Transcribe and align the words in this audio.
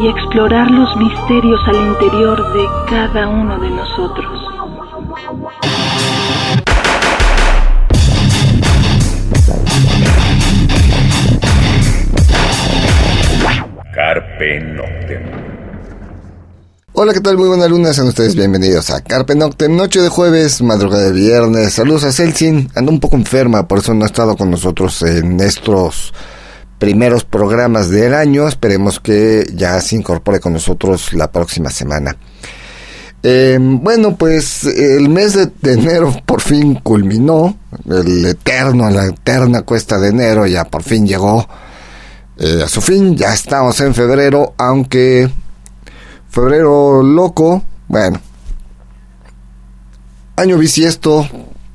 y 0.00 0.06
explorar 0.06 0.70
los 0.70 0.96
misterios 0.96 1.60
al 1.66 1.74
interior 1.74 2.52
de 2.52 2.64
cada 2.88 3.28
uno 3.28 3.58
de 3.58 3.70
nosotros. 3.70 4.48
Carpe 13.92 14.60
Noctem. 14.60 15.22
Hola, 16.92 17.12
¿qué 17.12 17.20
tal? 17.20 17.36
Muy 17.36 17.48
buenas 17.48 17.68
lunas, 17.68 17.96
sean 17.96 18.08
ustedes 18.08 18.36
bienvenidos 18.36 18.90
a 18.90 19.00
Carpe 19.00 19.34
Noctem, 19.34 19.76
noche 19.76 20.00
de 20.00 20.08
jueves, 20.08 20.62
madrugada 20.62 21.06
de 21.06 21.12
viernes. 21.12 21.72
Saludos 21.74 22.04
a 22.04 22.12
Celsin, 22.12 22.70
anda 22.76 22.92
un 22.92 23.00
poco 23.00 23.16
enferma, 23.16 23.66
por 23.66 23.78
eso 23.78 23.94
no 23.94 24.04
ha 24.04 24.06
estado 24.06 24.36
con 24.36 24.50
nosotros 24.50 25.02
en 25.02 25.40
estos 25.40 26.12
primeros 26.78 27.24
programas 27.24 27.90
del 27.90 28.14
año. 28.14 28.48
Esperemos 28.48 29.00
que 29.00 29.46
ya 29.54 29.80
se 29.80 29.96
incorpore 29.96 30.40
con 30.40 30.52
nosotros 30.52 31.12
la 31.12 31.30
próxima 31.30 31.70
semana. 31.70 32.16
Em, 33.22 33.80
bueno, 33.80 34.16
pues 34.16 34.64
el 34.64 35.08
mes 35.08 35.34
de, 35.34 35.72
enero 35.72 36.14
por 36.24 36.40
fin 36.40 36.76
culminó, 36.76 37.56
el 37.90 38.24
eterno, 38.24 38.88
la 38.90 39.06
eterna 39.06 39.62
cuesta 39.62 39.98
de 39.98 40.10
enero 40.10 40.46
ya 40.46 40.64
por 40.64 40.84
fin 40.84 41.04
llegó 41.04 41.48
eh, 42.36 42.62
a 42.64 42.68
su 42.68 42.80
fin, 42.80 43.16
ya 43.16 43.34
estamos 43.34 43.80
en 43.80 43.92
febrero, 43.92 44.54
aunque 44.56 45.28
febrero 46.30 47.02
loco, 47.02 47.64
bueno, 47.88 48.20
año 50.36 50.56
bisiesto, 50.56 51.28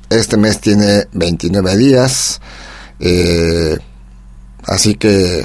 este 0.08 0.38
mes 0.38 0.60
tiene 0.60 1.06
29 1.12 1.76
días, 1.76 2.40
eh, 3.00 3.76
así 4.66 4.94
que 4.94 5.44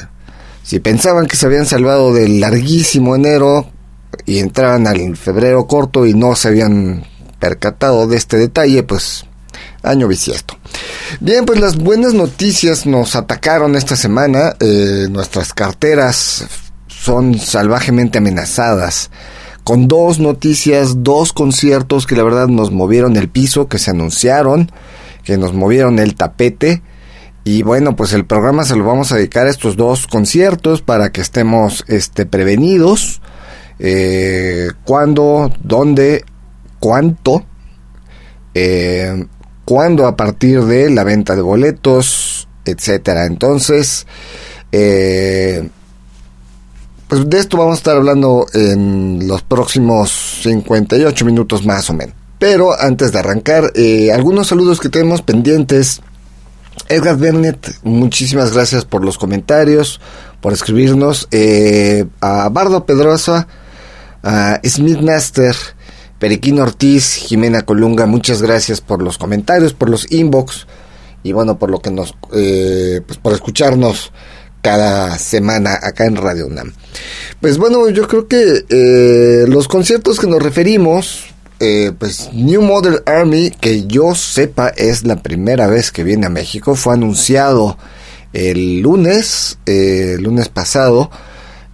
si 0.64 0.80
pensaban 0.80 1.28
que 1.28 1.36
se 1.36 1.46
habían 1.46 1.66
salvado 1.66 2.14
del 2.14 2.40
larguísimo 2.40 3.16
enero, 3.16 3.68
y 4.26 4.40
entraban 4.40 4.88
al 4.88 5.16
febrero 5.18 5.68
corto 5.68 6.06
y 6.06 6.14
no 6.14 6.36
se 6.36 6.50
habían 6.50 7.04
percatado 7.40 8.08
de 8.08 8.18
este 8.18 8.38
detalle, 8.38 8.84
pues 8.84 9.26
año 9.82 10.08
bisiesto. 10.08 10.58
Bien, 11.20 11.46
pues 11.46 11.60
las 11.60 11.78
buenas 11.78 12.14
noticias 12.14 12.86
nos 12.86 13.16
atacaron 13.16 13.76
esta 13.76 13.96
semana. 13.96 14.56
Eh, 14.60 15.08
nuestras 15.10 15.54
carteras 15.54 16.46
son 16.88 17.40
salvajemente 17.40 18.18
amenazadas. 18.18 19.10
Con 19.64 19.88
dos 19.88 20.20
noticias, 20.20 21.04
dos 21.04 21.34
conciertos 21.34 22.08
que 22.08 22.16
la 22.16 22.24
verdad 22.24 22.48
nos 22.48 22.72
movieron 22.72 23.16
el 23.18 23.30
piso, 23.30 23.68
que 23.68 23.80
se 23.80 23.92
anunciaron, 23.92 24.72
que 25.24 25.38
nos 25.38 25.54
movieron 25.54 26.00
el 26.00 26.16
tapete. 26.16 26.82
Y 27.52 27.64
bueno, 27.64 27.96
pues 27.96 28.14
el 28.14 28.28
programa 28.28 28.64
se 28.64 28.76
lo 28.76 28.86
vamos 28.86 29.12
a 29.12 29.16
dedicar 29.16 29.48
a 29.48 29.50
estos 29.50 29.76
dos 29.76 30.06
conciertos 30.06 30.84
para 30.84 31.12
que 31.12 31.22
estemos 31.22 31.84
este, 31.88 32.28
prevenidos 32.28 33.24
eh, 33.80 34.68
cuándo, 34.84 35.52
dónde, 35.64 36.26
cuánto, 36.80 37.44
eh, 38.54 39.26
cuándo 39.66 40.06
a 40.06 40.16
partir 40.16 40.62
de 40.66 40.92
la 40.92 41.04
venta 41.04 41.36
de 41.36 41.42
boletos, 41.42 42.48
etcétera. 42.66 43.26
Entonces, 43.26 44.06
eh, 44.72 45.68
pues 47.08 47.28
de 47.28 47.40
esto 47.40 47.58
vamos 47.58 47.74
a 47.74 47.78
estar 47.78 47.98
hablando 47.98 48.46
en 48.54 49.28
los 49.28 49.42
próximos 49.42 50.42
58 50.44 51.26
minutos 51.26 51.66
más 51.66 51.90
o 51.90 51.96
menos. 51.96 52.14
Pero 52.38 52.80
antes 52.80 53.12
de 53.12 53.18
arrancar, 53.18 53.72
eh, 53.74 54.12
algunos 54.14 54.48
saludos 54.50 54.80
que 54.80 54.90
tenemos 54.90 55.24
pendientes. 55.24 56.02
Edgar 56.90 57.18
Bennett, 57.18 57.80
muchísimas 57.84 58.52
gracias 58.52 58.84
por 58.84 59.06
los 59.06 59.18
comentarios, 59.18 60.02
por 60.42 60.54
escribirnos. 60.54 61.28
Eh, 61.32 62.06
a 62.20 62.50
Bardo 62.50 62.86
Pedrosa, 62.86 63.48
a 64.24 64.60
Smith 64.66 65.00
Master, 65.00 65.56
Periquín 66.18 66.60
Ortiz, 66.60 67.14
Jimena 67.14 67.62
Colunga, 67.62 68.08
muchas 68.08 68.42
gracias 68.42 68.82
por 68.82 69.04
los 69.04 69.20
comentarios, 69.20 69.74
por 69.74 69.90
los 69.90 70.12
inbox 70.12 70.66
y 71.24 71.32
bueno, 71.32 71.60
por 71.60 71.70
lo 71.70 71.80
que 71.80 71.92
nos, 71.92 72.16
eh, 72.34 73.02
pues 73.06 73.20
por 73.20 73.34
escucharnos 73.34 74.12
cada 74.62 75.18
semana 75.18 75.78
acá 75.82 76.06
en 76.06 76.16
Radio 76.16 76.48
UNAM. 76.48 76.74
Pues 77.40 77.58
bueno, 77.58 77.88
yo 77.90 78.08
creo 78.08 78.28
que 78.28 78.66
eh, 78.68 79.46
los 79.48 79.68
conciertos 79.68 80.20
que 80.20 80.28
nos 80.28 80.42
referimos, 80.42 81.28
eh, 81.60 81.92
pues 81.98 82.30
New 82.34 82.62
Model 82.62 83.02
Army, 83.06 83.52
que 83.52 83.86
yo 83.86 84.16
sepa 84.16 84.70
es 84.70 85.04
la 85.06 85.18
primera 85.18 85.68
vez 85.68 85.92
que 85.92 86.04
viene 86.04 86.26
a 86.26 86.30
México, 86.30 86.76
fue 86.76 86.94
anunciado 86.94 87.78
el 88.32 88.80
lunes, 88.80 89.58
el 89.66 90.22
lunes 90.22 90.48
pasado, 90.50 91.12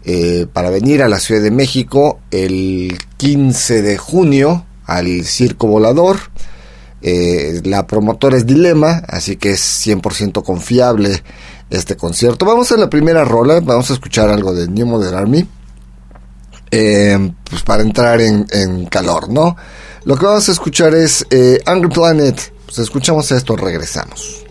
eh, 0.03 0.47
para 0.51 0.69
venir 0.69 1.03
a 1.03 1.07
la 1.07 1.19
Ciudad 1.19 1.41
de 1.41 1.51
México 1.51 2.19
el 2.31 2.97
15 3.17 3.81
de 3.81 3.97
junio 3.97 4.65
al 4.85 5.23
Circo 5.23 5.67
Volador. 5.67 6.17
Eh, 7.01 7.61
la 7.63 7.85
promotora 7.85 8.37
es 8.37 8.47
Dilema, 8.47 9.03
así 9.07 9.35
que 9.35 9.51
es 9.51 9.61
100% 9.85 10.43
confiable 10.43 11.21
este 11.69 11.95
concierto. 11.95 12.45
Vamos 12.45 12.71
a 12.71 12.77
la 12.77 12.89
primera 12.89 13.23
rola, 13.23 13.59
vamos 13.59 13.91
a 13.91 13.93
escuchar 13.93 14.29
algo 14.29 14.53
de 14.53 14.67
New 14.67 14.87
Modern 14.87 15.15
Army. 15.15 15.47
Eh, 17.55 17.61
pues 17.61 17.63
para 17.63 17.83
entrar 17.83 18.19
en, 18.19 18.85
calor, 18.87 19.29
¿no? 19.29 19.55
Lo 20.03 20.17
que 20.17 20.25
vamos 20.25 20.49
a 20.49 20.51
escuchar 20.51 20.93
es 20.93 21.25
Angry 21.65 21.89
Planet. 21.89 22.53
Pues 22.65 22.79
escuchamos 22.79 23.31
esto, 23.31 23.55
regresamos. 23.55 24.43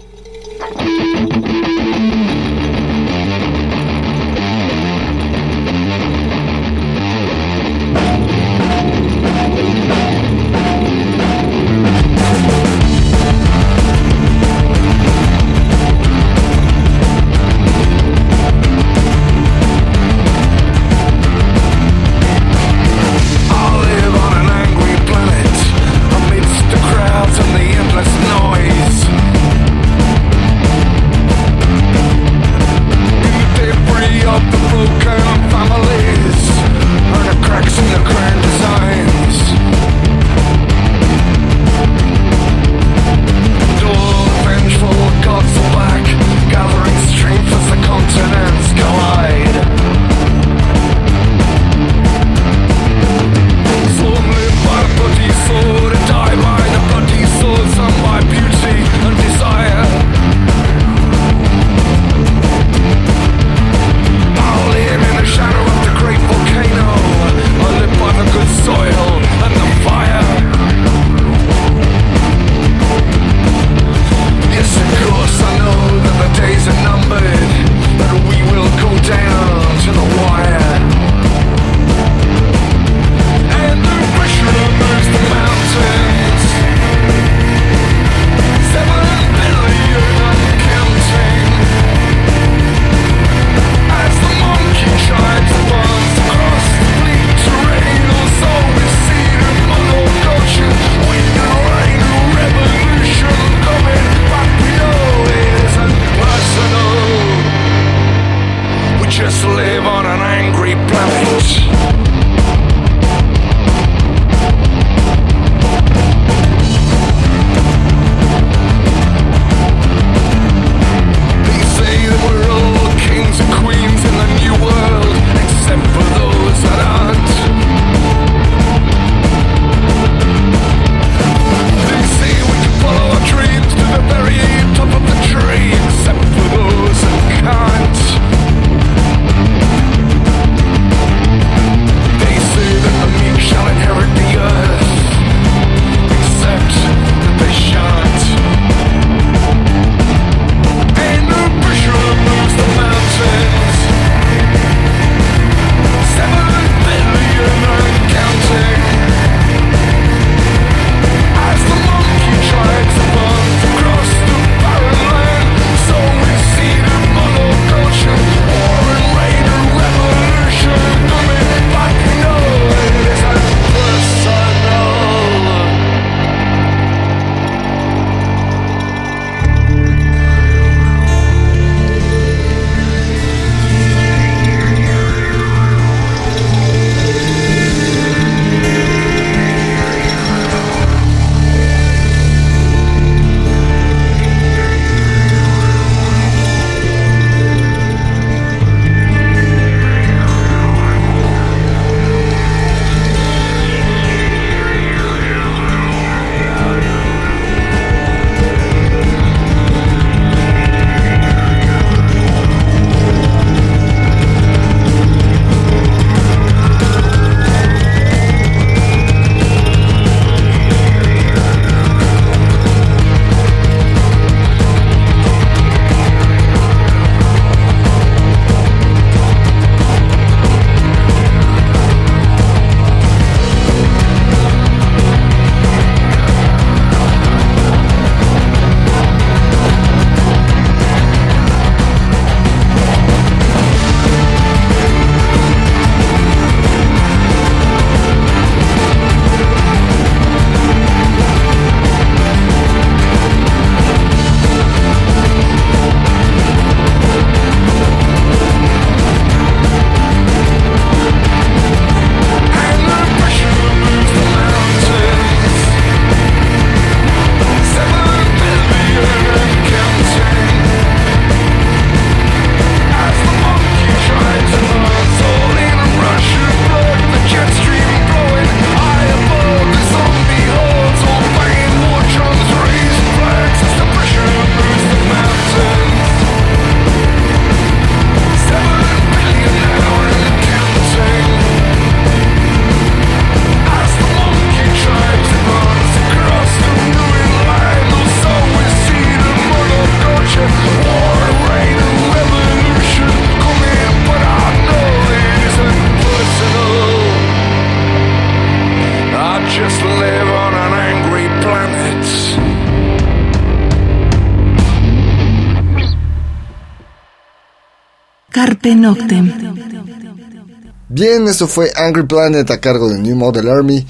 Bien, 320.89 321.27
eso 321.27 321.49
fue 321.49 321.73
Angry 321.75 322.07
Planet 322.07 322.51
a 322.51 322.61
cargo 322.61 322.89
de 322.89 322.99
New 322.99 323.17
Model 323.17 323.49
Army. 323.49 323.87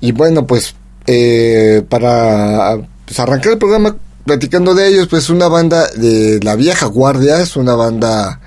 Y 0.00 0.12
bueno, 0.12 0.46
pues 0.46 0.74
eh, 1.06 1.84
para 1.88 2.76
pues, 3.04 3.18
arrancar 3.18 3.52
el 3.52 3.58
programa 3.58 3.96
platicando 4.24 4.74
de 4.74 4.88
ellos, 4.88 5.08
pues 5.08 5.28
una 5.28 5.48
banda 5.48 5.88
de 5.88 6.40
la 6.42 6.56
vieja 6.56 6.86
guardia, 6.86 7.40
es 7.40 7.56
una 7.56 7.74
banda 7.74 8.40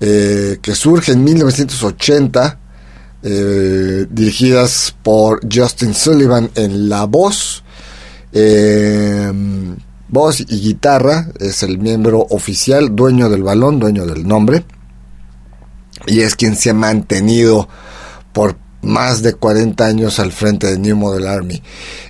eh, 0.00 0.58
que 0.62 0.74
surge 0.74 1.12
en 1.12 1.24
1980, 1.24 2.58
eh, 3.24 4.06
dirigidas 4.10 4.94
por 5.02 5.40
Justin 5.52 5.92
Sullivan 5.92 6.50
en 6.54 6.88
la 6.88 7.04
voz, 7.04 7.64
voz 10.08 10.40
y 10.40 10.60
guitarra, 10.60 11.28
es 11.40 11.64
el 11.64 11.78
miembro 11.78 12.26
oficial, 12.30 12.94
dueño 12.94 13.28
del 13.28 13.42
balón, 13.42 13.80
dueño 13.80 14.06
del 14.06 14.26
nombre, 14.26 14.64
y 16.08 16.20
es 16.20 16.34
quien 16.34 16.56
se 16.56 16.70
ha 16.70 16.74
mantenido 16.74 17.68
por 18.32 18.56
más 18.82 19.22
de 19.22 19.34
40 19.34 19.84
años 19.84 20.18
al 20.18 20.32
frente 20.32 20.68
de 20.68 20.78
New 20.78 20.96
Model 20.96 21.26
Army. 21.26 21.62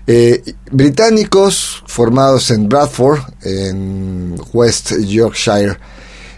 Eh, 0.06 0.42
británicos 0.70 1.82
formados 1.86 2.50
en 2.50 2.68
Bradford, 2.68 3.20
en 3.42 4.40
West 4.52 4.92
Yorkshire. 5.00 5.78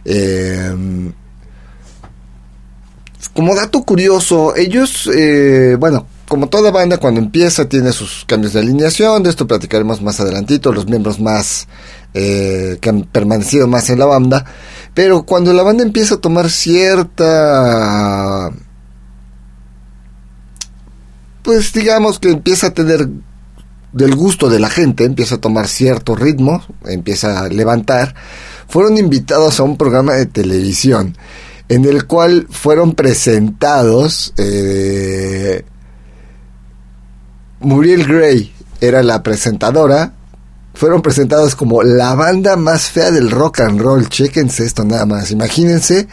Eh, 0.04 1.12
como 3.34 3.54
dato 3.54 3.82
curioso, 3.82 4.56
ellos, 4.56 5.08
eh, 5.14 5.76
bueno, 5.78 6.06
como 6.30 6.48
toda 6.48 6.70
banda 6.70 6.98
cuando 6.98 7.18
empieza 7.18 7.68
tiene 7.68 7.90
sus 7.90 8.24
cambios 8.24 8.52
de 8.52 8.60
alineación, 8.60 9.24
de 9.24 9.30
esto 9.30 9.48
platicaremos 9.48 10.00
más 10.00 10.20
adelantito, 10.20 10.72
los 10.72 10.86
miembros 10.86 11.18
más 11.18 11.66
que 12.12 12.88
han 12.88 13.02
permanecido 13.02 13.66
más 13.66 13.90
en 13.90 13.98
la 13.98 14.06
banda, 14.06 14.44
pero 14.94 15.24
cuando 15.24 15.52
la 15.52 15.64
banda 15.64 15.82
empieza 15.82 16.14
a 16.14 16.18
tomar 16.18 16.48
cierta 16.48 18.48
pues 21.42 21.72
digamos 21.72 22.20
que 22.20 22.30
empieza 22.30 22.68
a 22.68 22.74
tener 22.74 23.08
del 23.92 24.14
gusto 24.14 24.48
de 24.48 24.60
la 24.60 24.70
gente, 24.70 25.06
empieza 25.06 25.34
a 25.34 25.40
tomar 25.40 25.66
cierto 25.66 26.14
ritmo, 26.14 26.62
empieza 26.86 27.40
a 27.40 27.48
levantar, 27.48 28.14
fueron 28.68 28.98
invitados 28.98 29.58
a 29.58 29.64
un 29.64 29.76
programa 29.76 30.12
de 30.12 30.26
televisión 30.26 31.16
en 31.68 31.86
el 31.86 32.06
cual 32.06 32.46
fueron 32.50 32.94
presentados 32.94 34.32
eh, 34.38 35.64
Muriel 37.60 38.06
Gray 38.06 38.52
era 38.80 39.02
la 39.02 39.22
presentadora. 39.22 40.14
Fueron 40.74 41.02
presentados 41.02 41.54
como 41.54 41.82
la 41.82 42.14
banda 42.14 42.56
más 42.56 42.90
fea 42.90 43.10
del 43.10 43.30
rock 43.30 43.60
and 43.60 43.80
roll. 43.80 44.08
Chequense 44.08 44.64
esto 44.64 44.84
nada 44.84 45.04
más. 45.04 45.30
Imagínense 45.30 46.08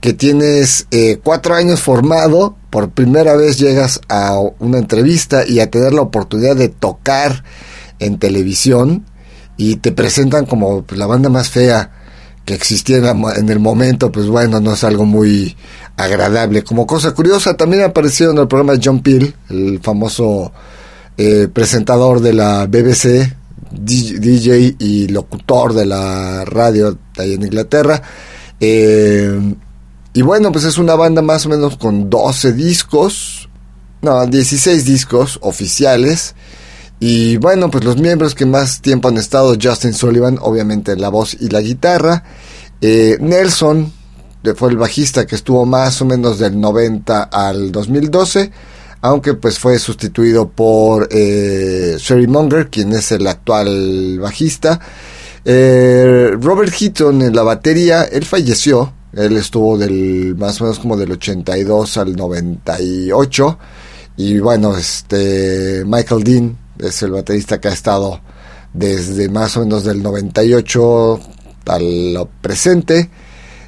que 0.00 0.12
tienes 0.14 0.86
eh, 0.90 1.20
cuatro 1.22 1.54
años 1.54 1.80
formado, 1.80 2.56
por 2.70 2.90
primera 2.90 3.36
vez 3.36 3.58
llegas 3.58 4.00
a 4.08 4.38
una 4.58 4.78
entrevista 4.78 5.46
y 5.46 5.60
a 5.60 5.70
tener 5.70 5.92
la 5.92 6.02
oportunidad 6.02 6.56
de 6.56 6.70
tocar 6.70 7.44
en 7.98 8.18
televisión 8.18 9.04
y 9.56 9.76
te 9.76 9.92
presentan 9.92 10.46
como 10.46 10.84
la 10.88 11.06
banda 11.06 11.28
más 11.28 11.50
fea 11.50 11.92
que 12.46 12.54
existía 12.54 12.96
en, 12.96 13.48
el 13.50 13.60
momento, 13.60 14.10
pues 14.10 14.26
bueno, 14.26 14.58
no 14.58 14.72
es 14.72 14.82
algo 14.82 15.04
muy 15.04 15.54
agradable. 15.96 16.64
Como 16.64 16.86
cosa 16.86 17.12
curiosa, 17.12 17.54
también 17.54 17.84
apareció 17.84 18.30
en 18.30 18.38
el 18.38 18.48
programa 18.48 18.80
John 18.82 19.02
Peel, 19.02 19.34
el 19.50 19.80
famoso 19.80 20.50
eh, 21.22 21.48
presentador 21.48 22.22
de 22.22 22.32
la 22.32 22.64
BBC, 22.64 23.36
DJ 23.72 24.74
y 24.78 25.08
locutor 25.08 25.74
de 25.74 25.84
la 25.84 26.46
radio 26.46 26.96
ahí 27.18 27.34
en 27.34 27.42
Inglaterra. 27.42 28.00
Eh, 28.58 29.54
y 30.14 30.22
bueno, 30.22 30.50
pues 30.50 30.64
es 30.64 30.78
una 30.78 30.94
banda 30.94 31.20
más 31.20 31.44
o 31.44 31.50
menos 31.50 31.76
con 31.76 32.08
12 32.08 32.54
discos, 32.54 33.50
no, 34.00 34.26
16 34.26 34.86
discos 34.86 35.38
oficiales. 35.42 36.34
Y 37.00 37.36
bueno, 37.36 37.70
pues 37.70 37.84
los 37.84 37.98
miembros 37.98 38.34
que 38.34 38.46
más 38.46 38.80
tiempo 38.80 39.08
han 39.08 39.18
estado, 39.18 39.58
Justin 39.62 39.92
Sullivan, 39.92 40.38
obviamente 40.40 40.96
la 40.96 41.10
voz 41.10 41.36
y 41.38 41.50
la 41.50 41.60
guitarra. 41.60 42.24
Eh, 42.80 43.18
Nelson, 43.20 43.92
que 44.42 44.54
fue 44.54 44.70
el 44.70 44.78
bajista 44.78 45.26
que 45.26 45.34
estuvo 45.34 45.66
más 45.66 46.00
o 46.00 46.06
menos 46.06 46.38
del 46.38 46.58
90 46.58 47.24
al 47.24 47.72
2012, 47.72 48.50
aunque 49.00 49.34
pues 49.34 49.58
fue 49.58 49.78
sustituido 49.78 50.48
por 50.48 51.08
eh, 51.10 51.96
Sherry 51.98 52.26
Munger, 52.26 52.68
quien 52.68 52.92
es 52.92 53.12
el 53.12 53.26
actual 53.26 54.18
bajista. 54.18 54.80
Eh, 55.44 56.30
Robert 56.40 56.72
Heaton 56.72 57.22
en 57.22 57.34
la 57.34 57.42
batería, 57.42 58.04
él 58.04 58.24
falleció 58.24 58.92
él 59.12 59.36
estuvo 59.36 59.76
del 59.76 60.36
más 60.36 60.60
o 60.60 60.64
menos 60.64 60.78
como 60.78 60.96
del 60.96 61.12
82 61.12 61.96
al 61.96 62.14
98 62.14 63.58
y 64.16 64.38
bueno, 64.38 64.76
este 64.76 65.82
Michael 65.84 66.22
Dean 66.22 66.58
es 66.78 67.02
el 67.02 67.12
baterista 67.12 67.60
que 67.60 67.68
ha 67.68 67.72
estado 67.72 68.20
desde 68.72 69.28
más 69.28 69.56
o 69.56 69.60
menos 69.60 69.84
del 69.84 70.02
98 70.02 71.20
al 71.66 72.28
presente. 72.40 73.10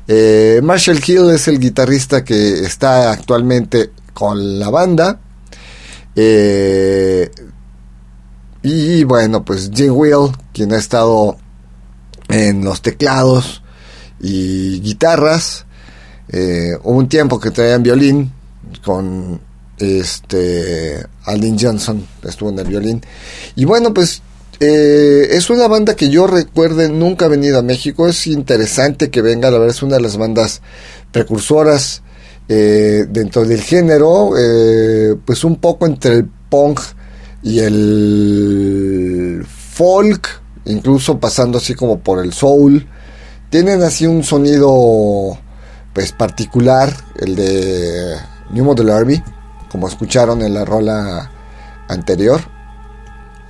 Eh, 0.07 0.61
Marshall 0.63 1.01
Hill 1.05 1.31
es 1.31 1.49
el 1.49 1.59
guitarrista 1.59 2.25
que 2.25 2.61
está 2.61 3.11
actualmente 3.11 3.91
con 4.13 4.59
la 4.59 4.71
banda. 4.71 5.21
Eh, 6.15 7.31
y 8.63 9.05
bueno, 9.05 9.45
pues 9.45 9.71
Jim 9.75 9.93
Will, 9.95 10.31
quien 10.53 10.73
ha 10.73 10.79
estado 10.79 11.37
en 12.29 12.65
los 12.65 12.81
teclados, 12.83 13.63
y 14.23 14.81
guitarras. 14.81 15.67
Eh, 16.29 16.79
hubo 16.85 16.99
un 16.99 17.09
tiempo 17.09 17.39
que 17.39 17.51
traían 17.51 17.83
violín 17.83 18.33
con 18.85 19.41
este 19.77 21.05
Aldin 21.25 21.59
Johnson, 21.59 22.07
estuvo 22.23 22.51
en 22.51 22.61
el 22.61 22.69
violín. 22.69 23.03
Y 23.57 23.65
bueno, 23.65 23.93
pues 23.93 24.23
eh, 24.61 25.29
es 25.33 25.51
una 25.51 25.67
banda 25.67 25.97
que 25.97 26.09
yo 26.09 26.27
recuerde 26.27 26.89
nunca 26.89 27.27
ha 27.27 27.29
venido 27.29 27.59
a 27.59 27.63
México. 27.63 28.09
Es 28.09 28.27
interesante 28.29 29.11
que 29.11 29.21
venga, 29.21 29.51
la 29.51 29.59
verdad 29.59 29.75
es 29.75 29.83
una 29.83 29.97
de 29.97 30.03
las 30.03 30.17
bandas 30.17 30.63
precursoras 31.11 32.03
eh, 32.49 33.07
dentro 33.09 33.45
del 33.45 33.61
género, 33.63 34.31
pues 35.25 35.45
un 35.45 35.57
poco 35.57 35.87
entre 35.87 36.15
el 36.15 36.29
punk 36.49 36.81
y 37.43 37.59
el 37.61 39.47
folk, 39.47 40.29
incluso 40.65 41.19
pasando 41.19 41.59
así 41.59 41.75
como 41.75 41.99
por 42.01 42.25
el 42.25 42.33
soul. 42.33 42.87
Tienen 43.51 43.83
así 43.83 44.07
un 44.07 44.23
sonido 44.23 45.39
pues 45.93 46.13
particular, 46.13 46.95
el 47.19 47.37
de 47.37 48.17
New 48.51 48.65
Model 48.65 48.91
Army, 48.91 49.23
como 49.71 49.89
escucharon 49.89 50.43
en 50.43 50.55
la 50.55 50.65
rola 50.65 51.31
anterior. 51.89 52.41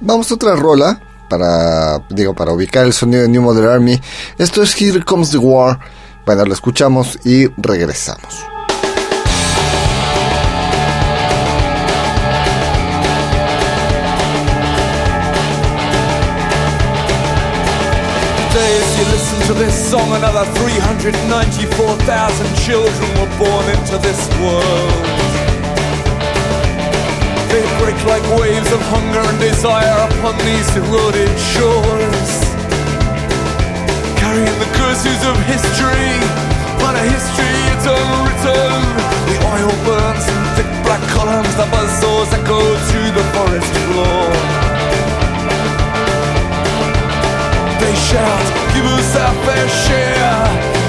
Vamos 0.00 0.30
a 0.30 0.34
otra 0.34 0.56
rola 0.56 1.00
para 1.28 2.04
digo 2.10 2.34
para 2.34 2.52
ubicar 2.52 2.84
el 2.84 2.92
sonido 2.92 3.22
de 3.22 3.28
New 3.28 3.42
Model 3.42 3.68
Army. 3.68 4.00
Esto 4.38 4.62
es 4.62 4.80
Here 4.80 5.02
Comes 5.04 5.30
the 5.30 5.38
War. 5.38 5.78
Bueno, 6.26 6.44
lo 6.44 6.54
escuchamos 6.54 7.18
y 7.24 7.46
regresamos. 7.56 8.51
Song, 19.92 20.08
another 20.16 20.48
394,000 20.56 21.20
children 22.64 23.08
were 23.20 23.28
born 23.36 23.66
into 23.76 24.00
this 24.00 24.24
world. 24.40 25.04
They 27.52 27.60
break 27.76 28.00
like 28.08 28.24
waves 28.40 28.72
of 28.72 28.80
hunger 28.88 29.20
and 29.20 29.36
desire 29.36 30.08
upon 30.08 30.40
these 30.48 30.64
eroded 30.80 31.28
shores. 31.52 32.32
Carrying 34.16 34.56
the 34.64 34.70
curses 34.80 35.20
of 35.28 35.36
history, 35.44 36.16
but 36.80 36.96
a 36.96 37.04
history 37.12 37.52
it's 37.76 37.84
unwritten. 37.84 38.80
The 39.28 39.36
oil 39.44 39.76
burns 39.84 40.24
in 40.24 40.40
thick 40.56 40.72
black 40.88 41.04
columns, 41.12 41.52
the 41.60 41.68
buzzsaws 41.68 42.32
echo 42.32 42.64
to 42.64 43.00
the 43.12 43.24
forest 43.36 43.72
floor. 43.92 44.24
they 47.82 47.94
shout, 48.08 48.61
Que 48.72 48.80
você 48.80 49.02
s'afficher 49.02 50.81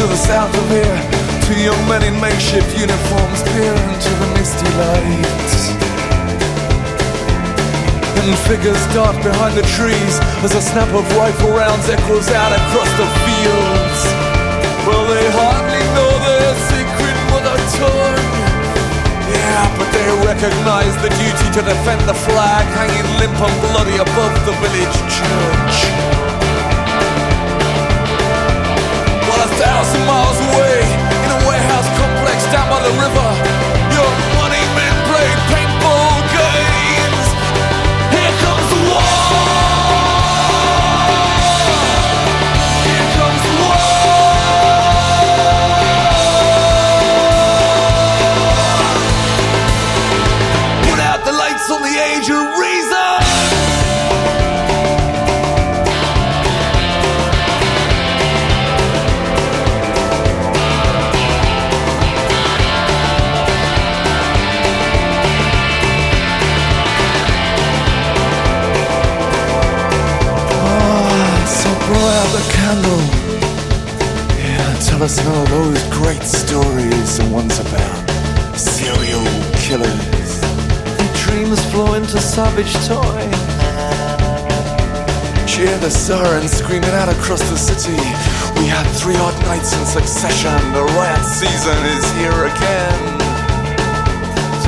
to 0.00 0.06
the 0.06 0.16
south 0.16 0.48
of 0.56 0.66
here 0.72 0.96
Two 1.44 1.60
young 1.60 1.82
men 1.84 2.00
in 2.00 2.16
makeshift 2.24 2.72
uniforms 2.72 3.42
peer 3.52 3.74
into 3.92 4.08
the 4.16 4.28
misty 4.32 4.64
light. 4.80 5.52
And 8.16 8.32
figures 8.48 8.80
dart 8.96 9.18
behind 9.20 9.58
the 9.60 9.66
trees 9.76 10.14
as 10.40 10.54
a 10.56 10.62
snap 10.62 10.88
of 10.96 11.04
rifle 11.20 11.52
rounds 11.52 11.84
echoes 11.90 12.30
out 12.32 12.52
across 12.54 12.90
the 12.96 13.08
fields. 13.26 14.00
Well, 14.88 15.04
they 15.10 15.26
hardly 15.36 15.84
know 15.92 16.12
their 16.24 16.52
secret 16.70 17.16
mother 17.28 17.58
tongue. 17.76 18.30
Yeah, 19.28 19.64
but 19.76 19.88
they 19.92 20.08
recognize 20.24 20.94
the 21.04 21.10
duty 21.12 21.46
to 21.56 21.60
defend 21.60 22.00
the 22.08 22.16
flag 22.24 22.64
hanging 22.72 23.08
limp 23.20 23.36
and 23.36 23.56
bloody 23.68 23.98
above 24.00 24.34
the 24.48 24.54
village 24.64 24.96
church. 25.12 26.29
Thousand 29.60 30.06
miles 30.06 30.40
away, 30.40 30.80
in 31.24 31.30
a 31.36 31.40
warehouse 31.44 31.88
complex 32.00 32.44
down 32.48 32.66
by 32.72 32.80
the 32.80 32.92
river, 32.96 33.39
tell 75.00 75.06
us 75.06 75.18
of 75.26 75.48
those 75.48 75.82
great 75.88 76.22
stories 76.22 77.16
the 77.16 77.24
ones 77.32 77.58
about 77.58 78.10
serial 78.54 79.24
killers. 79.56 80.40
The 81.00 81.08
dreams 81.24 81.58
flow 81.70 81.94
into 81.94 82.18
savage 82.18 82.74
toy. 82.86 83.24
Cheer 85.46 85.78
the 85.78 85.90
sirens 85.90 86.50
screaming 86.52 86.90
out 87.00 87.08
across 87.08 87.40
the 87.48 87.56
city. 87.56 87.96
We 88.60 88.66
had 88.66 88.84
three 89.00 89.16
odd 89.16 89.40
nights 89.46 89.72
in 89.72 89.86
succession. 89.86 90.58
The 90.74 90.84
riot 90.84 91.24
season 91.24 91.78
is 91.96 92.04
here 92.20 92.40
again. 92.52 93.00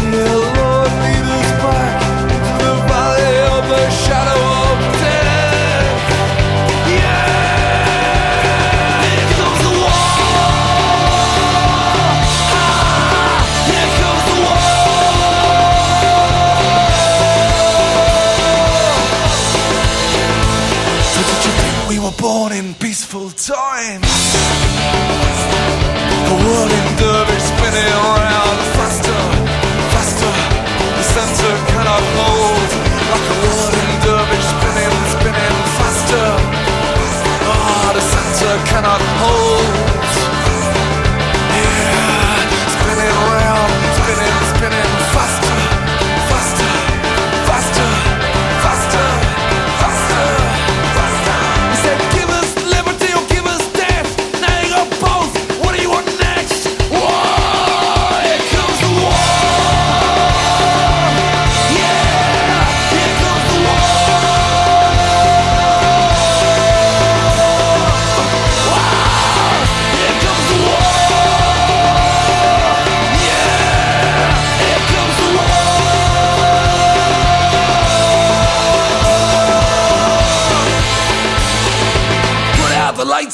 Dear 0.01 0.37
Lord, 0.57 0.93
lead 1.03 1.27
us 1.37 1.51
back 1.61 2.01
to 2.59 2.65
the 2.65 2.75
valley 2.89 3.37
of 3.53 3.69
the 3.69 3.91
shadow 3.91 4.52
time. 23.47 24.12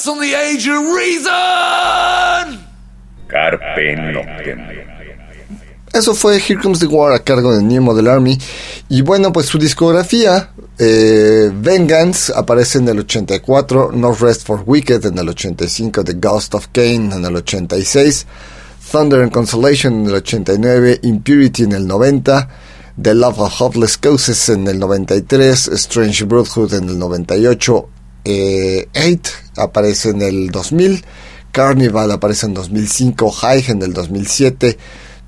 On 0.09 0.21
the 0.21 0.35
age 0.35 0.67
of 0.69 0.83
reason. 0.95 1.29
Carpe 3.29 3.97
Noctem. 3.97 4.88
Eso 5.93 6.15
fue 6.15 6.38
Here 6.38 6.61
Comes 6.61 6.81
the 6.81 6.87
War 6.87 7.12
a 7.12 7.19
cargo 7.19 7.57
de 7.57 7.62
New 7.62 7.83
Model 7.83 8.09
Army. 8.09 8.38
Y 8.88 9.03
bueno, 9.03 9.33
pues 9.33 9.47
su 9.47 9.59
discografía, 9.59 10.50
eh, 10.79 11.50
Vengeance, 11.53 12.33
aparece 12.35 12.79
en 12.79 12.88
el 12.88 13.00
84, 13.00 13.93
No 13.93 14.12
Rest 14.15 14.47
for 14.47 14.62
Wicked 14.67 15.05
en 15.07 15.19
el 15.19 15.29
85, 15.31 16.05
The 16.05 16.15
Ghost 16.15 16.55
of 16.55 16.69
Cain 16.73 17.12
en 17.12 17.25
el 17.25 17.37
86, 17.37 18.27
Thunder 18.91 19.23
and 19.23 19.33
Consolation 19.33 20.00
en 20.00 20.07
el 20.07 20.15
89, 20.17 21.00
Impurity 21.03 21.65
en 21.65 21.73
el 21.73 21.87
90, 21.87 22.49
The 23.00 23.15
Love 23.15 23.41
of 23.41 23.61
Hopeless 23.61 23.97
Causes 23.97 24.49
en 24.50 24.67
el 24.69 24.79
93, 24.79 25.69
Strange 25.69 26.25
Brotherhood 26.25 26.75
en 26.75 26.88
el 26.88 26.99
98, 26.99 27.88
eh, 28.25 28.88
Eight 28.93 29.29
aparece 29.59 30.11
en 30.11 30.23
el 30.23 30.50
2000, 30.50 31.05
Carnival 31.53 32.11
aparece 32.11 32.47
en 32.47 32.55
2005, 32.55 33.30
High 33.30 33.65
en 33.69 33.82
el 33.82 33.93
2007, 33.93 34.78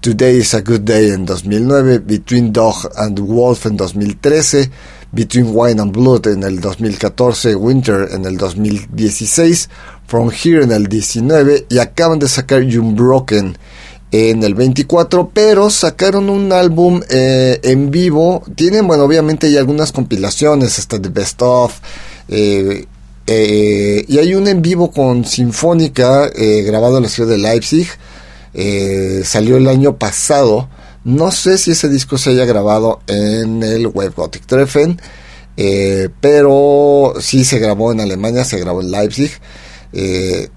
Today 0.00 0.38
is 0.38 0.54
a 0.54 0.62
Good 0.62 0.81
Day 0.81 1.11
en 1.11 1.26
2009, 1.26 1.98
Between 1.98 2.52
Dog 2.52 2.90
and 2.96 3.20
Wolf 3.20 3.66
en 3.66 3.76
2013, 3.76 4.70
Between 5.12 5.50
Wine 5.52 5.83
and 5.83 5.92
Blood 5.92 6.28
en 6.28 6.42
el 6.42 6.59
2014, 6.59 7.54
Winter 7.54 8.09
en 8.11 8.24
el 8.24 8.38
2016, 8.38 9.68
From 10.07 10.31
Here 10.31 10.64
en 10.64 10.72
el 10.72 10.87
19 10.87 11.66
y 11.68 11.78
acaban 11.78 12.18
de 12.18 12.28
sacar 12.28 12.62
Unbroken 12.62 13.59
en 14.11 14.42
el 14.42 14.54
24, 14.54 15.31
pero 15.33 15.70
sacaron 15.70 16.31
un 16.31 16.52
álbum 16.52 17.00
eh, 17.11 17.61
en 17.62 17.90
vivo. 17.90 18.42
Tienen, 18.54 18.87
bueno, 18.87 19.04
obviamente 19.04 19.48
hay 19.48 19.57
algunas 19.57 19.92
compilaciones, 19.92 20.78
hasta 20.78 21.00
The 21.00 21.09
Best 21.11 21.42
Of. 21.42 21.78
Eh, 22.28 22.87
eh, 23.32 24.04
y 24.08 24.18
hay 24.18 24.34
un 24.34 24.48
en 24.48 24.60
vivo 24.60 24.90
con 24.90 25.24
Sinfónica 25.24 26.28
eh, 26.34 26.62
grabado 26.62 26.96
en 26.96 27.04
la 27.04 27.08
ciudad 27.08 27.30
de 27.30 27.38
Leipzig. 27.38 27.86
Eh, 28.54 29.22
salió 29.24 29.56
el 29.56 29.68
año 29.68 29.96
pasado. 29.96 30.68
No 31.04 31.30
sé 31.30 31.56
si 31.56 31.70
ese 31.70 31.88
disco 31.88 32.18
se 32.18 32.30
haya 32.30 32.44
grabado 32.44 33.02
en 33.06 33.62
el 33.62 33.86
Web 33.86 34.14
Gothic 34.16 34.46
Treffen, 34.46 35.00
pero 36.20 37.14
sí 37.20 37.44
se 37.44 37.60
grabó 37.60 37.92
en 37.92 38.00
Alemania, 38.00 38.44
se 38.44 38.58
grabó 38.58 38.80
en 38.80 38.90
Leipzig, 38.90 39.30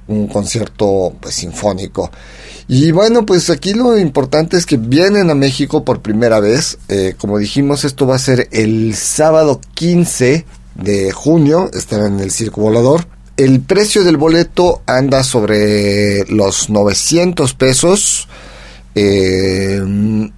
un 0.07 0.27
concierto 0.27 1.13
pues, 1.21 1.35
sinfónico. 1.35 2.09
Y 2.67 2.91
bueno, 2.91 3.23
pues 3.23 3.51
aquí 3.51 3.73
lo 3.73 3.99
importante 3.99 4.57
es 4.57 4.65
que 4.65 4.77
vienen 4.77 5.29
a 5.29 5.35
México 5.35 5.85
por 5.85 6.01
primera 6.01 6.39
vez. 6.39 6.79
Como 7.19 7.37
dijimos, 7.37 7.85
esto 7.85 8.07
va 8.07 8.15
a 8.15 8.19
ser 8.19 8.49
el 8.51 8.95
sábado 8.95 9.61
15 9.75 10.45
de 10.75 11.11
junio, 11.11 11.69
estarán 11.73 12.15
en 12.15 12.19
el 12.21 12.31
Circo 12.31 12.61
Volador. 12.61 13.05
El 13.35 13.61
precio 13.61 14.03
del 14.03 14.17
boleto 14.17 14.83
anda 14.85 15.23
sobre 15.23 16.25
los 16.25 16.69
900 16.69 17.53
pesos. 17.55 18.27
Eh, 18.95 19.81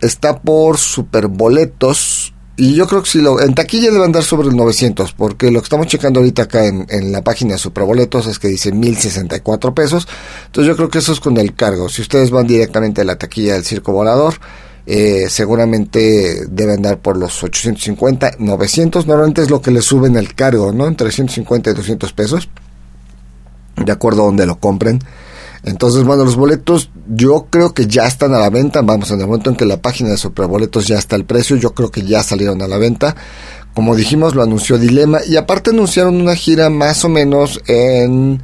está 0.01 0.39
por 0.41 0.77
superboletos. 0.77 2.33
Y 2.57 2.73
yo 2.73 2.87
creo 2.87 3.03
que 3.03 3.09
si 3.09 3.21
lo. 3.21 3.41
En 3.41 3.53
taquilla 3.53 3.91
debe 3.91 4.05
andar 4.05 4.23
sobre 4.23 4.45
los 4.45 4.55
900. 4.55 5.11
Porque 5.11 5.51
lo 5.51 5.59
que 5.59 5.65
estamos 5.65 5.87
checando 5.87 6.21
ahorita 6.21 6.43
acá 6.43 6.65
en, 6.65 6.85
en 6.89 7.11
la 7.11 7.21
página 7.21 7.53
de 7.53 7.59
superboletos 7.59 8.27
es 8.27 8.39
que 8.39 8.47
dice 8.47 8.71
1064 8.71 9.75
pesos. 9.75 10.07
Entonces 10.45 10.69
yo 10.69 10.77
creo 10.77 10.89
que 10.89 10.99
eso 10.99 11.11
es 11.11 11.19
con 11.19 11.37
el 11.37 11.53
cargo. 11.53 11.89
Si 11.89 12.01
ustedes 12.01 12.31
van 12.31 12.47
directamente 12.47 13.01
a 13.01 13.05
la 13.05 13.17
taquilla 13.17 13.55
del 13.55 13.65
Circo 13.65 13.91
Volador. 13.91 14.35
Eh, 14.87 15.25
seguramente 15.29 16.45
debe 16.47 16.73
andar 16.73 16.99
por 16.99 17.17
los 17.17 17.43
850, 17.43 18.35
900. 18.39 19.07
Normalmente 19.07 19.41
es 19.41 19.49
lo 19.49 19.61
que 19.61 19.71
le 19.71 19.81
suben 19.81 20.15
el 20.15 20.35
cargo, 20.35 20.71
¿no? 20.71 20.87
Entre 20.87 21.11
150 21.11 21.71
y 21.71 21.73
200 21.73 22.13
pesos. 22.13 22.49
De 23.83 23.91
acuerdo 23.91 24.23
a 24.23 24.25
donde 24.25 24.45
lo 24.45 24.59
compren. 24.59 24.99
Entonces, 25.63 26.03
bueno, 26.03 26.23
los 26.23 26.35
boletos 26.35 26.91
yo 27.07 27.47
creo 27.49 27.73
que 27.73 27.87
ya 27.87 28.05
están 28.05 28.35
a 28.35 28.39
la 28.39 28.51
venta. 28.51 28.83
Vamos, 28.83 29.09
en 29.09 29.19
el 29.19 29.25
momento 29.25 29.49
en 29.49 29.55
que 29.55 29.65
la 29.65 29.81
página 29.81 30.11
de 30.11 30.17
Superboletos 30.17 30.87
ya 30.87 30.99
está 30.99 31.15
el 31.15 31.25
precio, 31.25 31.55
yo 31.55 31.73
creo 31.73 31.89
que 31.89 32.03
ya 32.03 32.21
salieron 32.21 32.61
a 32.61 32.67
la 32.67 32.77
venta. 32.77 33.15
Como 33.73 33.95
dijimos, 33.95 34.35
lo 34.35 34.43
anunció 34.43 34.77
Dilema 34.77 35.19
y 35.27 35.35
aparte 35.35 35.71
anunciaron 35.71 36.21
una 36.21 36.35
gira 36.35 36.69
más 36.69 37.03
o 37.03 37.09
menos 37.09 37.61
en 37.67 38.41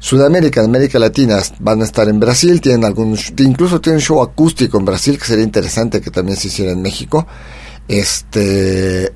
Sudamérica, 0.00 0.64
América 0.64 0.98
Latina. 0.98 1.38
Van 1.60 1.80
a 1.82 1.84
estar 1.84 2.08
en 2.08 2.18
Brasil, 2.18 2.60
tienen 2.60 2.84
algún, 2.84 3.16
incluso 3.38 3.80
tienen 3.80 3.98
un 3.98 4.02
show 4.02 4.22
acústico 4.22 4.78
en 4.78 4.86
Brasil 4.86 5.18
que 5.18 5.26
sería 5.26 5.44
interesante 5.44 6.00
que 6.00 6.10
también 6.10 6.36
se 6.36 6.48
hiciera 6.48 6.72
en 6.72 6.82
México. 6.82 7.26
Este, 7.86 9.12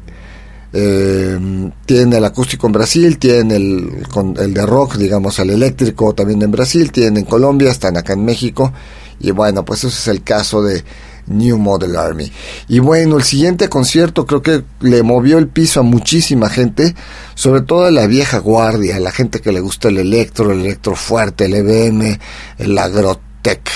eh, 0.73 1.71
tienen 1.87 2.13
el 2.13 2.25
acústico 2.25 2.67
en 2.67 2.73
Brasil, 2.75 3.19
tienen 3.19 3.51
el, 3.51 4.05
el 4.39 4.55
de 4.55 4.67
rock, 4.67 4.97
digamos, 4.97 5.39
el 5.39 5.51
eléctrico 5.51 6.15
también 6.15 6.43
en 6.43 6.51
Brasil, 6.51 6.93
tienen 6.93 7.17
en 7.17 7.25
Colombia, 7.25 7.71
están 7.71 7.97
acá 7.97 8.13
en 8.13 8.25
México. 8.25 8.73
Y 9.21 9.31
bueno, 9.31 9.65
pues 9.65 9.85
ese 9.85 9.97
es 9.97 10.09
el 10.09 10.23
caso 10.23 10.63
de 10.63 10.85
New 11.27 11.59
Model 11.59 11.97
Army. 11.97 12.31
Y 12.69 12.79
bueno, 12.79 13.17
el 13.17 13.23
siguiente 13.23 13.69
concierto 13.69 14.27
creo 14.27 14.43
que 14.43 14.65
le 14.81 15.03
movió 15.03 15.39
el 15.39 15.49
piso 15.49 15.81
a 15.81 15.83
muchísima 15.83 16.49
gente, 16.49 16.95
sobre 17.35 17.63
todo 17.63 17.85
a 17.87 17.91
la 17.91 18.07
vieja 18.07 18.39
guardia, 18.39 18.97
a 18.97 19.01
la 19.01 19.11
gente 19.11 19.41
que 19.41 19.53
le 19.53 19.61
gusta 19.61 19.89
el 19.89 19.99
electro, 19.99 20.53
el 20.53 20.61
electro 20.61 20.95
fuerte, 20.95 21.47
el 21.47 21.55
EBM, 21.55 22.19
el 22.59 22.79
agrotech. 22.79 23.69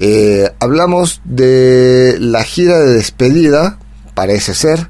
Eh, 0.00 0.50
hablamos 0.58 1.20
de 1.24 2.16
la 2.18 2.42
gira 2.44 2.78
de 2.78 2.94
despedida, 2.94 3.78
parece 4.14 4.54
ser, 4.54 4.88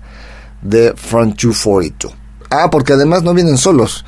de 0.62 0.94
Front 0.96 1.40
242. 1.40 2.14
Ah, 2.50 2.70
porque 2.70 2.92
además 2.92 3.22
no 3.22 3.34
vienen 3.34 3.58
solos, 3.58 4.04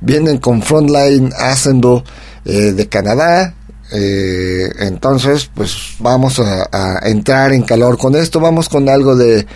vienen 0.00 0.38
con 0.38 0.62
Frontline 0.62 1.32
Assemble 1.38 2.02
eh, 2.44 2.72
de 2.72 2.88
Canadá. 2.88 3.54
Eh, 3.92 4.70
entonces, 4.80 5.50
pues 5.54 5.96
vamos 5.98 6.38
a, 6.38 7.00
entrar 7.08 7.52
en 7.52 7.62
calor 7.62 7.98
con 7.98 8.14
esto. 8.14 8.40
Vamos 8.40 8.68
con 8.68 8.88
algo 8.88 9.16
de 9.16 9.46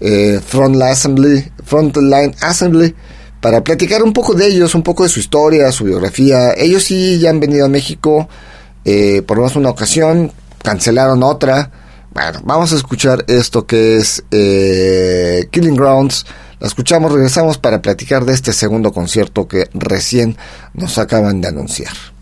eh, 0.00 0.40
Frontline 0.44 0.92
Assembly, 0.92 1.52
Frontline 1.64 2.34
Assembly 2.40 2.94
para 3.40 3.62
platicar 3.62 4.02
un 4.02 4.12
poco 4.12 4.34
de 4.34 4.46
ellos, 4.46 4.74
un 4.74 4.82
poco 4.82 5.02
de 5.02 5.08
su 5.08 5.20
historia, 5.20 5.70
su 5.72 5.84
biografía. 5.84 6.52
Ellos 6.56 6.84
sí 6.84 7.18
ya 7.18 7.30
han 7.30 7.40
venido 7.40 7.66
a 7.66 7.68
México 7.68 8.28
por 9.26 9.40
más 9.40 9.56
una 9.56 9.70
ocasión, 9.70 10.30
cancelaron 10.62 11.22
otra 11.22 11.70
bueno, 12.14 12.42
vamos 12.44 12.72
a 12.72 12.76
escuchar 12.76 13.24
esto 13.26 13.66
que 13.66 13.96
es 13.96 14.22
eh, 14.30 15.48
Killing 15.50 15.74
Grounds. 15.74 16.24
La 16.60 16.68
escuchamos, 16.68 17.10
regresamos 17.10 17.58
para 17.58 17.82
platicar 17.82 18.24
de 18.24 18.34
este 18.34 18.52
segundo 18.52 18.92
concierto 18.92 19.48
que 19.48 19.68
recién 19.74 20.36
nos 20.74 20.96
acaban 20.98 21.40
de 21.40 21.48
anunciar. 21.48 22.13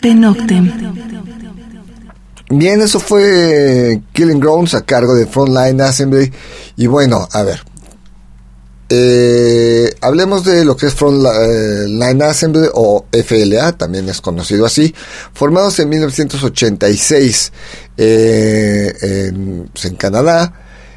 Carpe. 0.00 0.62
Bien, 2.48 2.80
eso 2.80 3.00
fue 3.00 4.00
Killing 4.12 4.38
Grounds 4.38 4.74
a 4.74 4.82
cargo 4.82 5.14
de 5.14 5.26
Frontline 5.26 5.80
Assembly. 5.80 6.32
Y 6.76 6.86
bueno, 6.86 7.28
a 7.32 7.42
ver. 7.42 7.60
Eh, 8.88 9.92
hablemos 10.00 10.44
de 10.44 10.64
lo 10.64 10.76
que 10.76 10.86
es 10.86 10.94
Frontline 10.94 12.22
Assembly 12.22 12.68
o 12.72 13.04
FLA, 13.10 13.72
también 13.72 14.08
es 14.08 14.20
conocido 14.20 14.64
así, 14.64 14.94
formados 15.34 15.80
en 15.80 15.88
1986 15.88 17.52
eh, 17.96 18.94
en, 19.02 19.68
pues, 19.72 19.86
en, 19.86 19.96
Canadá 19.96 20.52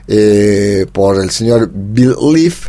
eh, 0.07 0.85
por 0.93 1.19
el 1.19 1.31
señor 1.31 1.71
Bill 1.73 2.13
Leaf, 2.31 2.67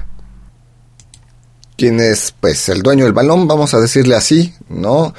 quien 1.77 2.01
es 2.01 2.35
pues 2.41 2.71
el 2.71 2.81
dueño 2.81 3.05
del 3.05 3.13
balón, 3.13 3.47
vamos 3.47 3.75
a 3.75 3.81
decirle 3.81 4.15
así, 4.15 4.55
¿no? 4.71 5.13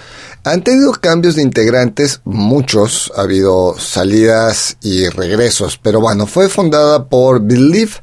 Han 0.43 0.63
tenido 0.63 0.91
cambios 0.93 1.35
de 1.35 1.43
integrantes, 1.43 2.21
muchos, 2.23 3.11
ha 3.15 3.21
habido 3.21 3.75
salidas 3.77 4.75
y 4.81 5.07
regresos, 5.07 5.77
pero 5.77 6.01
bueno, 6.01 6.25
fue 6.25 6.49
fundada 6.49 7.07
por 7.07 7.43
Leaf, 7.43 7.99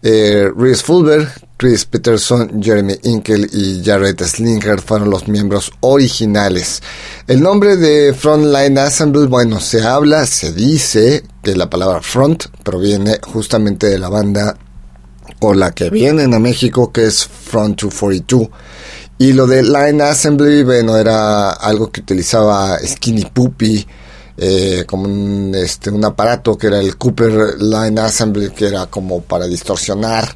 eh, 0.00 0.48
Reese 0.56 0.84
Fulber, 0.84 1.28
Chris 1.56 1.86
Peterson, 1.86 2.62
Jeremy 2.62 2.94
Inkel 3.02 3.50
y 3.52 3.82
Jared 3.84 4.18
Slinger 4.18 4.80
fueron 4.80 5.10
los 5.10 5.26
miembros 5.26 5.72
originales. 5.80 6.80
El 7.26 7.42
nombre 7.42 7.76
de 7.76 8.14
Frontline 8.14 8.78
Assemble, 8.78 9.26
bueno, 9.26 9.58
se 9.58 9.82
habla, 9.82 10.26
se 10.26 10.52
dice 10.52 11.24
que 11.42 11.56
la 11.56 11.68
palabra 11.68 12.00
front 12.00 12.44
proviene 12.62 13.18
justamente 13.20 13.88
de 13.88 13.98
la 13.98 14.08
banda 14.08 14.56
o 15.40 15.54
la 15.54 15.72
que 15.72 15.90
vienen 15.90 16.34
a 16.34 16.38
México, 16.38 16.92
que 16.92 17.06
es 17.06 17.26
Front 17.26 17.82
242. 17.82 18.48
Y 19.20 19.34
lo 19.34 19.46
de 19.46 19.62
Line 19.62 20.02
Assembly, 20.02 20.62
bueno, 20.62 20.96
era 20.96 21.50
algo 21.50 21.90
que 21.90 22.00
utilizaba 22.00 22.78
Skinny 22.78 23.26
Puppy, 23.26 23.86
eh, 24.38 24.84
como 24.86 25.04
un, 25.04 25.54
este, 25.54 25.90
un 25.90 26.02
aparato 26.02 26.56
que 26.56 26.68
era 26.68 26.80
el 26.80 26.96
Cooper 26.96 27.60
Line 27.60 28.00
Assembly, 28.00 28.48
que 28.48 28.68
era 28.68 28.86
como 28.86 29.20
para 29.20 29.44
distorsionar 29.46 30.26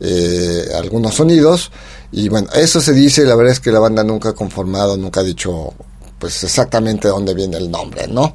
eh, 0.00 0.66
algunos 0.76 1.14
sonidos. 1.14 1.70
Y 2.10 2.28
bueno, 2.28 2.48
eso 2.56 2.80
se 2.80 2.92
dice, 2.92 3.24
la 3.24 3.36
verdad 3.36 3.52
es 3.52 3.60
que 3.60 3.70
la 3.70 3.78
banda 3.78 4.02
nunca 4.02 4.30
ha 4.30 4.34
conformado, 4.34 4.96
nunca 4.96 5.20
ha 5.20 5.24
dicho 5.24 5.72
pues 6.18 6.42
exactamente 6.42 7.06
dónde 7.06 7.34
viene 7.34 7.56
el 7.58 7.70
nombre, 7.70 8.08
¿no? 8.08 8.34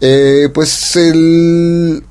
Eh, 0.00 0.48
pues 0.54 0.96
el... 0.96 2.02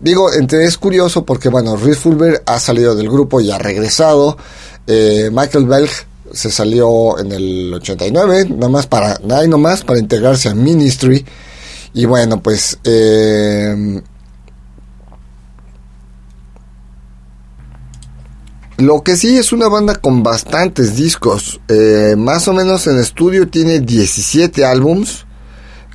Digo, 0.00 0.32
entre 0.32 0.64
es 0.64 0.76
curioso 0.78 1.24
porque, 1.24 1.48
bueno, 1.48 1.76
Reed 1.76 1.94
Fulber 1.94 2.42
ha 2.44 2.58
salido 2.58 2.96
del 2.96 3.08
grupo 3.08 3.40
y 3.40 3.52
ha 3.52 3.58
regresado. 3.58 4.36
Michael 4.86 5.66
Belg 5.66 5.90
se 6.34 6.50
salió 6.50 7.18
en 7.18 7.32
el 7.32 7.74
89, 7.74 8.46
nada 8.50 8.68
más 8.68 8.86
para, 8.86 9.18
nada 9.24 9.46
nomás 9.46 9.84
para 9.84 9.98
integrarse 9.98 10.48
a 10.48 10.54
Ministry. 10.54 11.24
Y 11.92 12.06
bueno, 12.06 12.42
pues 12.42 12.78
eh, 12.84 14.02
lo 18.78 19.02
que 19.02 19.16
sí 19.16 19.38
es 19.38 19.52
una 19.52 19.68
banda 19.68 19.94
con 19.96 20.22
bastantes 20.22 20.96
discos. 20.96 21.60
Eh, 21.68 22.14
más 22.18 22.48
o 22.48 22.52
menos 22.52 22.86
en 22.86 22.98
estudio 22.98 23.48
tiene 23.48 23.80
17 23.80 24.64
álbums. 24.64 25.26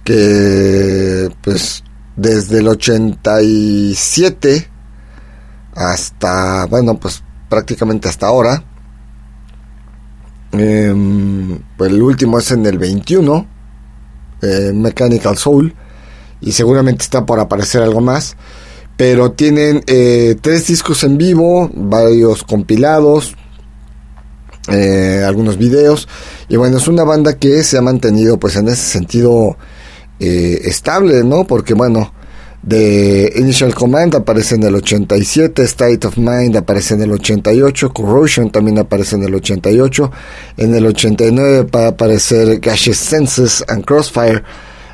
Que 0.03 1.29
pues 1.43 1.83
desde 2.15 2.59
el 2.59 2.67
87 2.69 4.69
hasta, 5.75 6.65
bueno, 6.65 6.99
pues 6.99 7.23
prácticamente 7.49 8.09
hasta 8.09 8.27
ahora. 8.27 8.63
Eh, 10.51 10.93
el 11.79 12.01
último 12.01 12.39
es 12.39 12.51
en 12.51 12.65
el 12.65 12.77
21, 12.77 13.47
eh, 14.41 14.71
Mechanical 14.73 15.37
Soul, 15.37 15.75
y 16.41 16.51
seguramente 16.51 17.03
está 17.03 17.25
por 17.25 17.39
aparecer 17.39 17.81
algo 17.81 18.01
más. 18.01 18.35
Pero 18.97 19.31
tienen 19.31 19.83
eh, 19.87 20.35
tres 20.41 20.67
discos 20.67 21.03
en 21.03 21.17
vivo, 21.17 21.69
varios 21.73 22.43
compilados, 22.43 23.35
eh, 24.67 25.23
algunos 25.25 25.57
videos. 25.57 26.07
Y 26.49 26.57
bueno, 26.57 26.77
es 26.77 26.87
una 26.87 27.03
banda 27.03 27.37
que 27.37 27.63
se 27.63 27.77
ha 27.77 27.81
mantenido 27.81 28.37
pues 28.37 28.55
en 28.57 28.67
ese 28.67 28.83
sentido 28.83 29.57
estable, 30.19 31.23
¿no? 31.23 31.45
Porque 31.45 31.73
bueno, 31.73 32.11
de 32.61 33.31
Initial 33.37 33.73
Command 33.73 34.15
aparece 34.15 34.55
en 34.55 34.63
el 34.63 34.75
87, 34.75 35.63
State 35.63 36.05
of 36.07 36.17
Mind 36.17 36.57
aparece 36.57 36.95
en 36.95 37.03
el 37.03 37.11
88, 37.13 37.93
Corrosion 37.93 38.51
también 38.51 38.79
aparece 38.79 39.15
en 39.15 39.23
el 39.23 39.35
88, 39.35 40.11
en 40.57 40.75
el 40.75 40.85
89 40.85 41.67
va 41.73 41.85
a 41.85 41.87
aparecer 41.89 42.59
Gaseous 42.59 42.97
Senses 42.97 43.63
and 43.67 43.85
Crossfire, 43.85 44.43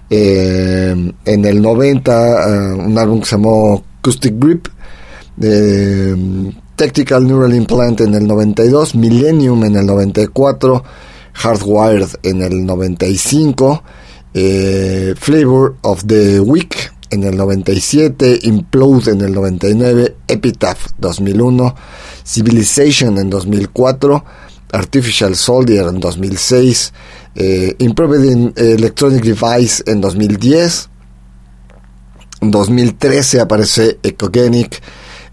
eh, 0.09 1.13
en 1.25 1.45
el 1.45 1.61
90 1.61 2.11
eh, 2.11 2.73
un 2.73 2.97
álbum 2.97 3.19
que 3.21 3.25
se 3.25 3.35
llamó 3.35 3.83
Acoustic 3.99 4.35
Grip, 4.37 4.67
eh, 5.41 6.15
Tactical 6.75 7.25
Neural 7.25 7.55
Implant 7.55 8.01
en 8.01 8.13
el 8.13 8.27
92, 8.27 8.93
Millennium 8.93 9.63
en 9.63 9.77
el 9.77 9.85
94, 9.87 10.83
Hardwired 11.33 12.09
en 12.21 12.43
el 12.43 12.65
95, 12.65 13.83
Flavor 15.17 15.75
of 15.81 16.03
the 16.05 16.41
Week 16.41 16.94
en 17.09 17.23
el 17.23 17.37
97, 17.37 18.39
Implode 18.43 19.11
en 19.11 19.21
el 19.21 19.33
99, 19.33 20.15
Epitaph 20.27 20.87
2001, 20.97 21.75
Civilization 22.23 23.17
en 23.17 23.29
2004, 23.29 24.25
Artificial 24.71 25.35
Soldier 25.35 25.87
en 25.87 25.99
2006, 25.99 26.93
eh, 27.35 27.75
Improved 27.79 28.57
Electronic 28.57 29.23
Device 29.23 29.83
en 29.87 30.01
2010, 30.01 30.89
en 32.41 32.51
2013 32.51 33.39
aparece 33.41 33.99
Ecogenic, 34.03 34.81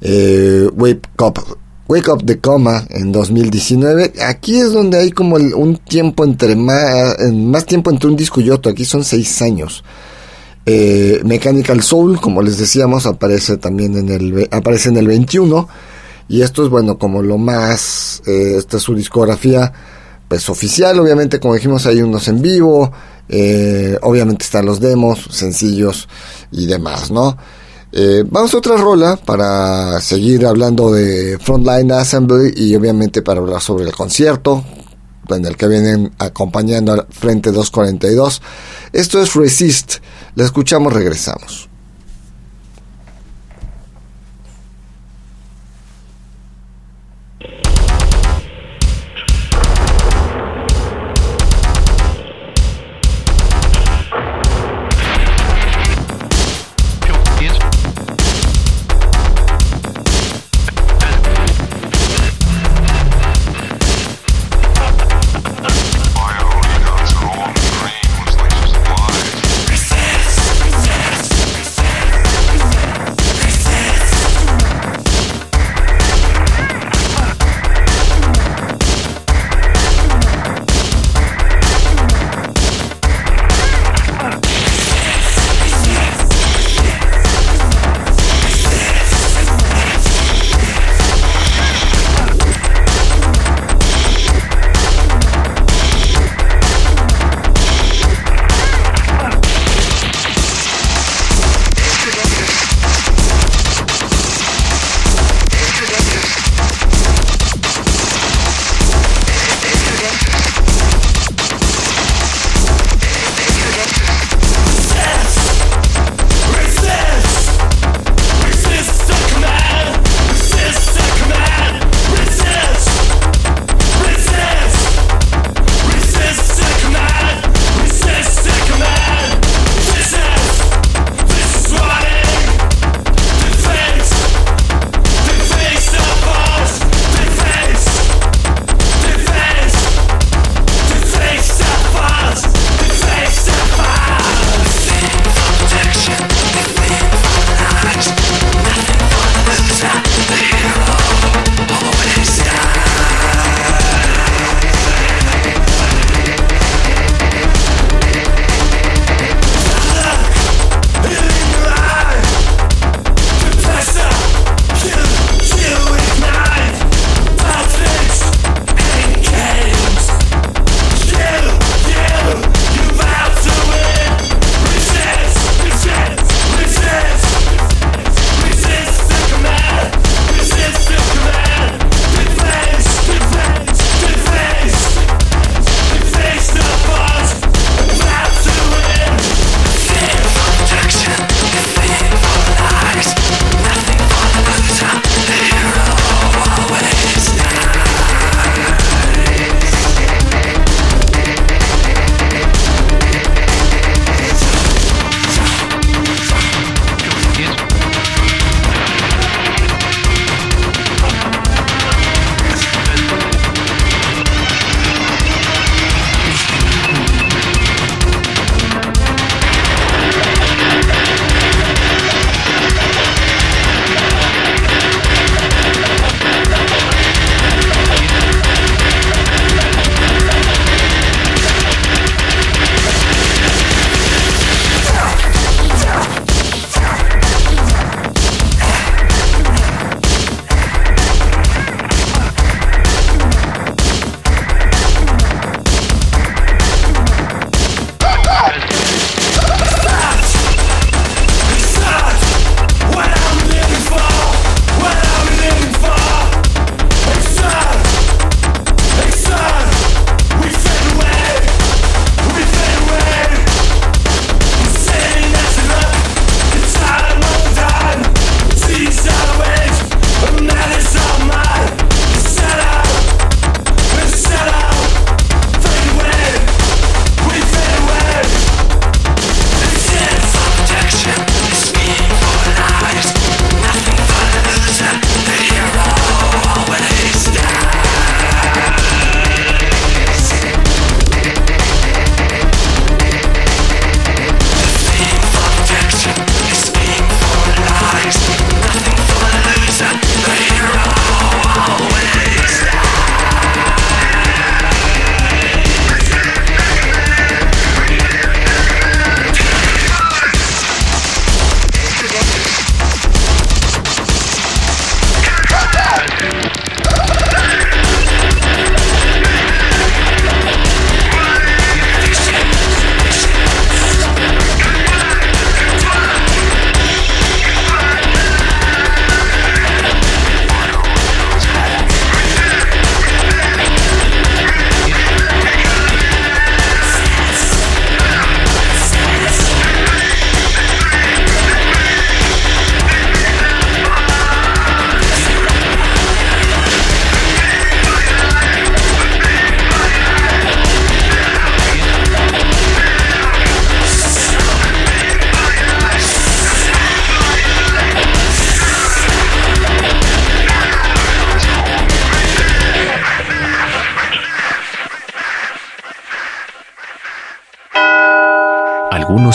eh, 0.00 0.68
Wake 0.74 2.10
Up 2.10 2.24
the 2.24 2.38
Coma 2.38 2.86
en 2.88 3.12
2019. 3.12 4.14
Aquí 4.26 4.58
es 4.58 4.72
donde 4.72 4.98
hay 4.98 5.10
como 5.10 5.36
un 5.36 5.76
tiempo 5.76 6.24
entre 6.24 6.56
más, 6.56 7.16
más 7.32 7.66
tiempo 7.66 7.90
entre 7.90 8.08
un 8.08 8.16
disco 8.16 8.40
y 8.40 8.50
otro. 8.50 8.72
Aquí 8.72 8.84
son 8.84 9.04
seis 9.04 9.42
años. 9.42 9.84
Eh, 10.64 11.20
Mechanical 11.24 11.82
Soul, 11.82 12.20
como 12.20 12.40
les 12.42 12.58
decíamos, 12.58 13.06
aparece 13.06 13.56
también 13.56 13.96
en 13.96 14.08
el, 14.10 14.48
aparece 14.50 14.90
en 14.90 14.96
el 14.96 15.08
21. 15.08 15.68
Y 16.28 16.42
esto 16.42 16.62
es, 16.64 16.70
bueno, 16.70 16.98
como 16.98 17.22
lo 17.22 17.36
más, 17.36 18.22
eh, 18.26 18.54
esta 18.56 18.76
es 18.76 18.82
su 18.82 18.94
discografía, 18.94 19.72
pues 20.28 20.48
oficial, 20.48 20.98
obviamente, 20.98 21.40
como 21.40 21.54
dijimos, 21.54 21.84
hay 21.86 22.00
unos 22.00 22.28
en 22.28 22.40
vivo, 22.40 22.90
eh, 23.28 23.98
obviamente 24.02 24.44
están 24.44 24.64
los 24.64 24.80
demos, 24.80 25.26
sencillos 25.30 26.08
y 26.50 26.66
demás, 26.66 27.10
¿no? 27.10 27.36
vamos 28.30 28.54
a 28.54 28.56
otra 28.56 28.78
rola 28.78 29.16
para 29.16 30.00
seguir 30.00 30.46
hablando 30.46 30.90
de 30.90 31.38
Frontline 31.38 31.92
Assembly 31.92 32.50
y 32.56 32.74
obviamente 32.74 33.20
para 33.20 33.40
hablar 33.40 33.60
sobre 33.60 33.84
el 33.84 33.92
concierto, 33.92 34.64
en 35.28 35.44
el 35.44 35.56
que 35.56 35.68
vienen 35.68 36.12
acompañando 36.18 36.92
al 36.92 37.06
Frente 37.10 37.50
242. 37.50 38.42
Esto 38.92 39.22
es 39.22 39.34
Resist 39.34 39.96
la 40.34 40.44
escuchamos, 40.44 40.92
regresamos. 40.92 41.71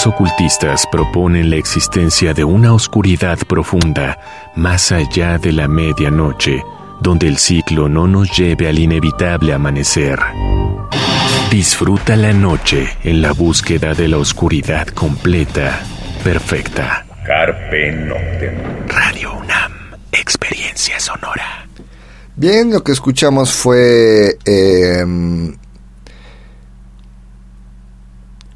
Ocultistas 0.08 0.88
proponen 0.92 1.50
la 1.50 1.58
existencia 1.58 2.34
de 2.34 2.44
una 2.44 2.74
oscuridad 2.74 3.38
profunda 3.48 4.18
más 4.56 4.92
allá 4.92 5.38
de 5.38 5.52
la 5.52 5.68
medianoche, 5.68 6.64
donde 7.02 7.28
el 7.28 7.38
ciclo 7.38 7.90
no 7.90 8.08
nos 8.08 8.36
lleve 8.36 8.68
al 8.68 8.80
inevitable 8.80 9.54
amanecer. 9.54 10.20
Disfruta 11.52 12.16
la 12.16 12.34
noche 12.34 12.88
en 13.04 13.22
la 13.22 13.34
búsqueda 13.34 13.94
de 13.94 14.08
la 14.08 14.18
oscuridad 14.18 14.88
completa, 14.88 15.82
perfecta. 16.24 17.06
Carpe 17.26 17.92
Noctem. 17.92 18.88
Radio 18.88 19.34
UNAM, 19.34 19.72
experiencia 20.12 21.00
sonora. 21.00 21.68
Bien, 22.36 22.72
lo 22.72 22.84
que 22.84 22.92
escuchamos 22.92 23.52
fue 23.52 24.38
em, 24.46 25.56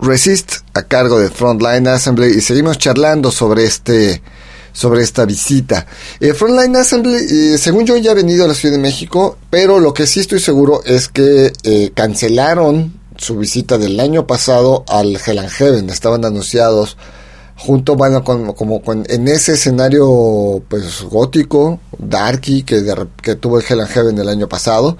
Resist 0.01 0.53
a 0.73 0.81
cargo 0.83 1.19
de 1.19 1.29
Frontline 1.29 1.87
Assembly 1.87 2.37
y 2.37 2.41
seguimos 2.41 2.79
charlando 2.79 3.31
sobre 3.31 3.65
este 3.65 4.21
sobre 4.73 5.03
esta 5.03 5.25
visita. 5.25 5.85
Eh, 6.19 6.33
Frontline 6.33 6.75
Assembly, 6.75 7.15
eh, 7.53 7.57
según 7.57 7.85
yo, 7.85 7.97
ya 7.97 8.11
ha 8.11 8.15
venido 8.15 8.45
a 8.45 8.47
la 8.47 8.53
Ciudad 8.53 8.75
de 8.75 8.81
México, 8.81 9.37
pero 9.49 9.79
lo 9.79 9.93
que 9.93 10.07
sí 10.07 10.21
estoy 10.21 10.39
seguro 10.39 10.81
es 10.85 11.07
que 11.07 11.53
eh, 11.63 11.91
cancelaron 11.93 12.99
su 13.17 13.37
visita 13.37 13.77
del 13.77 13.99
año 13.99 14.25
pasado 14.25 14.83
al 14.87 15.19
Hell 15.23 15.39
and 15.39 15.49
Heaven. 15.49 15.89
Estaban 15.89 16.25
anunciados 16.25 16.97
junto, 17.55 17.95
bueno, 17.95 18.23
con, 18.23 18.53
como 18.53 18.81
con, 18.81 19.05
en 19.07 19.27
ese 19.27 19.53
escenario 19.53 20.63
pues 20.67 21.03
gótico, 21.03 21.79
darky, 21.99 22.63
que, 22.63 22.83
que 23.21 23.35
tuvo 23.35 23.59
el 23.59 23.65
Hell 23.67 23.85
Heaven 23.85 24.17
el 24.17 24.29
año 24.29 24.49
pasado. 24.49 24.97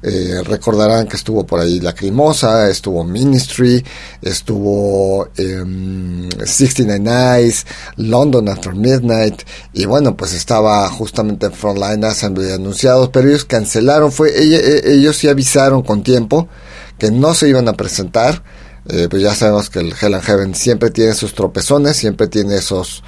Eh, 0.00 0.42
recordarán 0.44 1.08
que 1.08 1.16
estuvo 1.16 1.44
por 1.44 1.58
ahí 1.58 1.80
Lacrimosa, 1.80 2.70
estuvo 2.70 3.02
Ministry, 3.02 3.84
estuvo 4.22 5.28
69 5.34 6.94
em, 6.94 7.08
Eyes, 7.08 7.66
London 7.96 8.48
After 8.48 8.76
Midnight, 8.76 9.42
y 9.72 9.86
bueno, 9.86 10.16
pues 10.16 10.34
estaba 10.34 10.88
justamente 10.88 11.50
Frontline 11.50 12.04
Assembly 12.04 12.52
anunciados, 12.52 13.08
pero 13.08 13.28
ellos 13.28 13.44
cancelaron, 13.44 14.12
fue, 14.12 14.30
e, 14.30 14.94
ellos 14.94 15.16
sí 15.16 15.28
avisaron 15.28 15.82
con 15.82 16.04
tiempo 16.04 16.48
que 16.96 17.10
no 17.10 17.34
se 17.34 17.48
iban 17.48 17.66
a 17.66 17.72
presentar, 17.72 18.44
eh, 18.88 19.08
pues 19.10 19.20
ya 19.22 19.34
sabemos 19.34 19.68
que 19.68 19.80
el 19.80 19.94
Hell 20.00 20.14
and 20.14 20.22
Heaven 20.22 20.54
siempre 20.54 20.90
tiene 20.90 21.14
sus 21.14 21.34
tropezones, 21.34 21.96
siempre 21.96 22.28
tiene 22.28 22.54
esos 22.54 23.02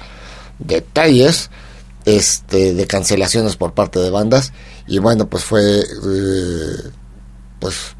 detalles, 0.59 1.49
este, 2.03 2.73
de 2.73 2.87
cancelaciones 2.87 3.55
por 3.55 3.73
parte 3.73 3.99
de 3.99 4.09
bandas 4.09 4.51
y 4.87 4.99
bueno 4.99 5.27
pues 5.29 5.43
fue 5.43 5.79
eh, 5.79 6.89
pues 7.59 7.95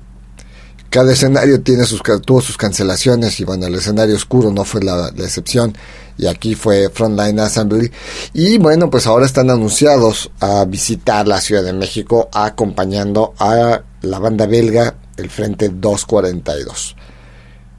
cada 0.89 1.13
escenario 1.13 1.61
tiene 1.61 1.85
sus 1.85 2.01
tuvo 2.25 2.41
sus 2.41 2.57
cancelaciones 2.57 3.39
y 3.39 3.45
bueno 3.45 3.65
el 3.67 3.75
escenario 3.75 4.15
oscuro 4.15 4.51
no 4.51 4.65
fue 4.65 4.81
la, 4.83 5.07
excepción. 5.19 5.75
Y 6.17 6.27
aquí 6.27 6.53
fue 6.53 6.89
Frontline 6.89 7.39
Assembly. 7.39 7.89
Y 8.33 8.57
bueno 8.57 8.89
pues 8.89 9.07
ahora 9.07 9.25
están 9.25 9.49
anunciados 9.49 10.29
a 10.41 10.65
visitar 10.65 11.27
la 11.27 11.39
Ciudad 11.39 11.63
de 11.63 11.71
México 11.71 12.29
acompañando 12.33 13.33
a 13.39 13.81
la 14.01 14.19
banda 14.19 14.45
belga 14.45 14.97
el 15.15 15.29
Frente 15.29 15.69
242 15.69 16.97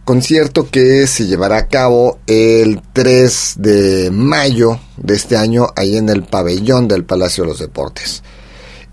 concierto 0.05 0.69
que 0.69 1.07
se 1.07 1.27
llevará 1.27 1.59
a 1.59 1.69
cabo 1.69 2.19
el 2.27 2.83
3 2.93 3.55
de 3.59 4.11
mayo 4.11 4.81
de 4.97 5.15
este 5.15 5.37
año 5.37 5.69
ahí 5.77 5.97
en 5.97 6.09
el 6.09 6.25
pabellón 6.25 6.89
del 6.89 7.05
Palacio 7.05 7.45
de 7.45 7.51
los 7.51 7.59
Deportes. 7.61 8.23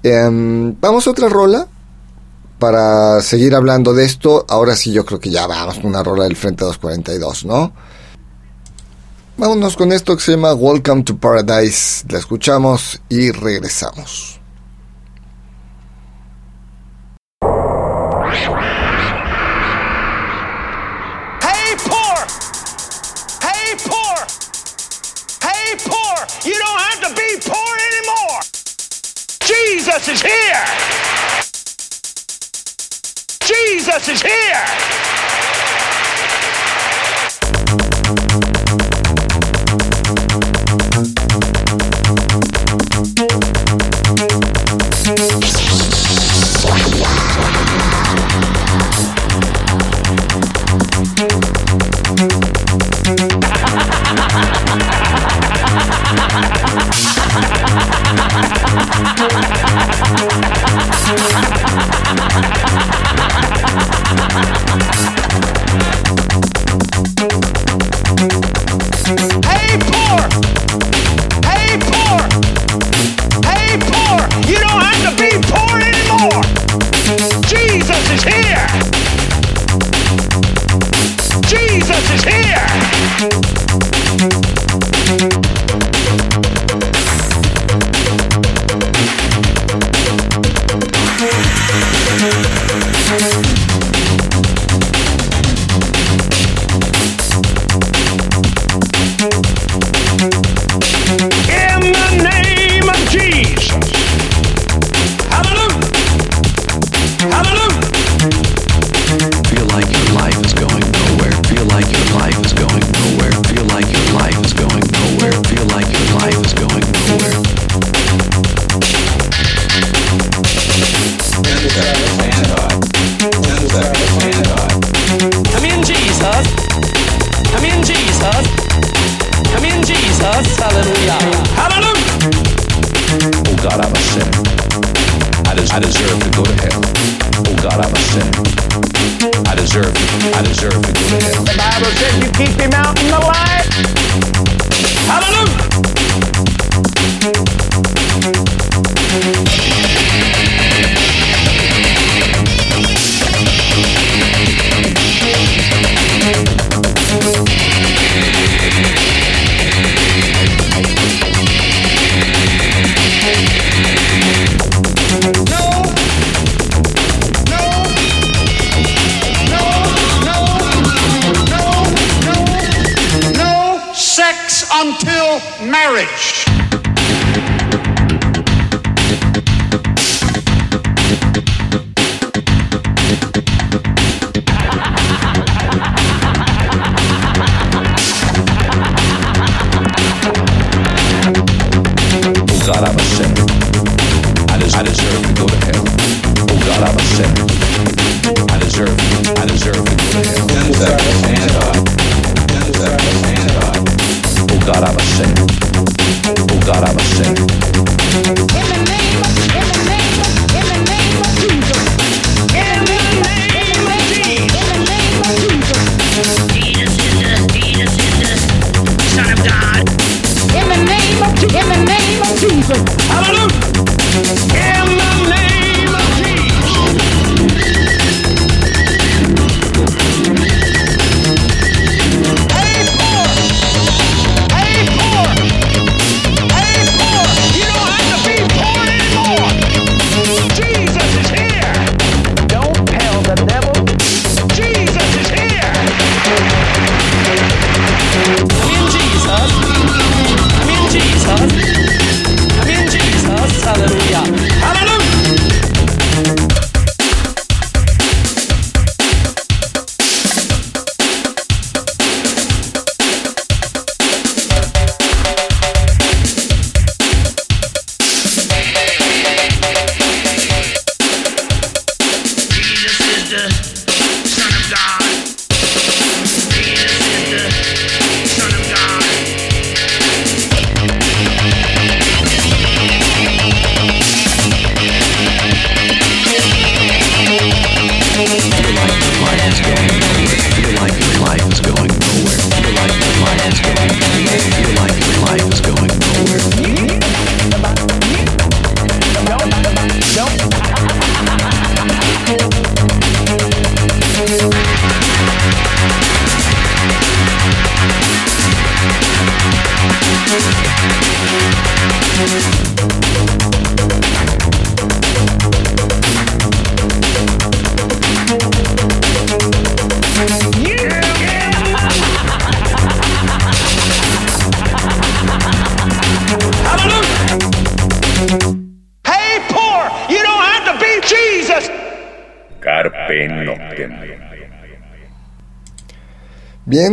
Em, 0.04 0.76
vamos 0.80 1.08
a 1.08 1.12
otra 1.12 1.28
rola 1.30 1.68
para 2.58 3.22
seguir 3.22 3.56
hablando 3.56 3.94
de 3.94 4.06
esto. 4.06 4.46
Ahora 4.48 4.76
sí 4.76 4.92
yo 4.92 5.06
creo 5.06 5.20
que 5.20 5.30
ya 5.30 5.48
vamos 5.48 5.76
con 5.76 5.88
una 5.88 6.04
rola 6.04 6.24
del 6.24 6.36
Frente 6.36 6.66
242, 6.66 7.46
¿no? 7.46 7.74
Vámonos 9.38 9.78
con 9.78 9.94
esto 9.94 10.18
que 10.18 10.24
se 10.24 10.32
llama 10.32 10.54
Welcome 10.54 11.04
to 11.04 11.18
Paradise. 11.18 12.06
La 12.10 12.20
escuchamos 12.20 13.02
y 13.08 13.32
regresamos. 13.32 14.39
Jesus 29.90 30.08
is 30.08 30.22
here! 30.22 30.66
Jesus 33.42 34.08
is 34.08 34.22
here! 34.22 34.66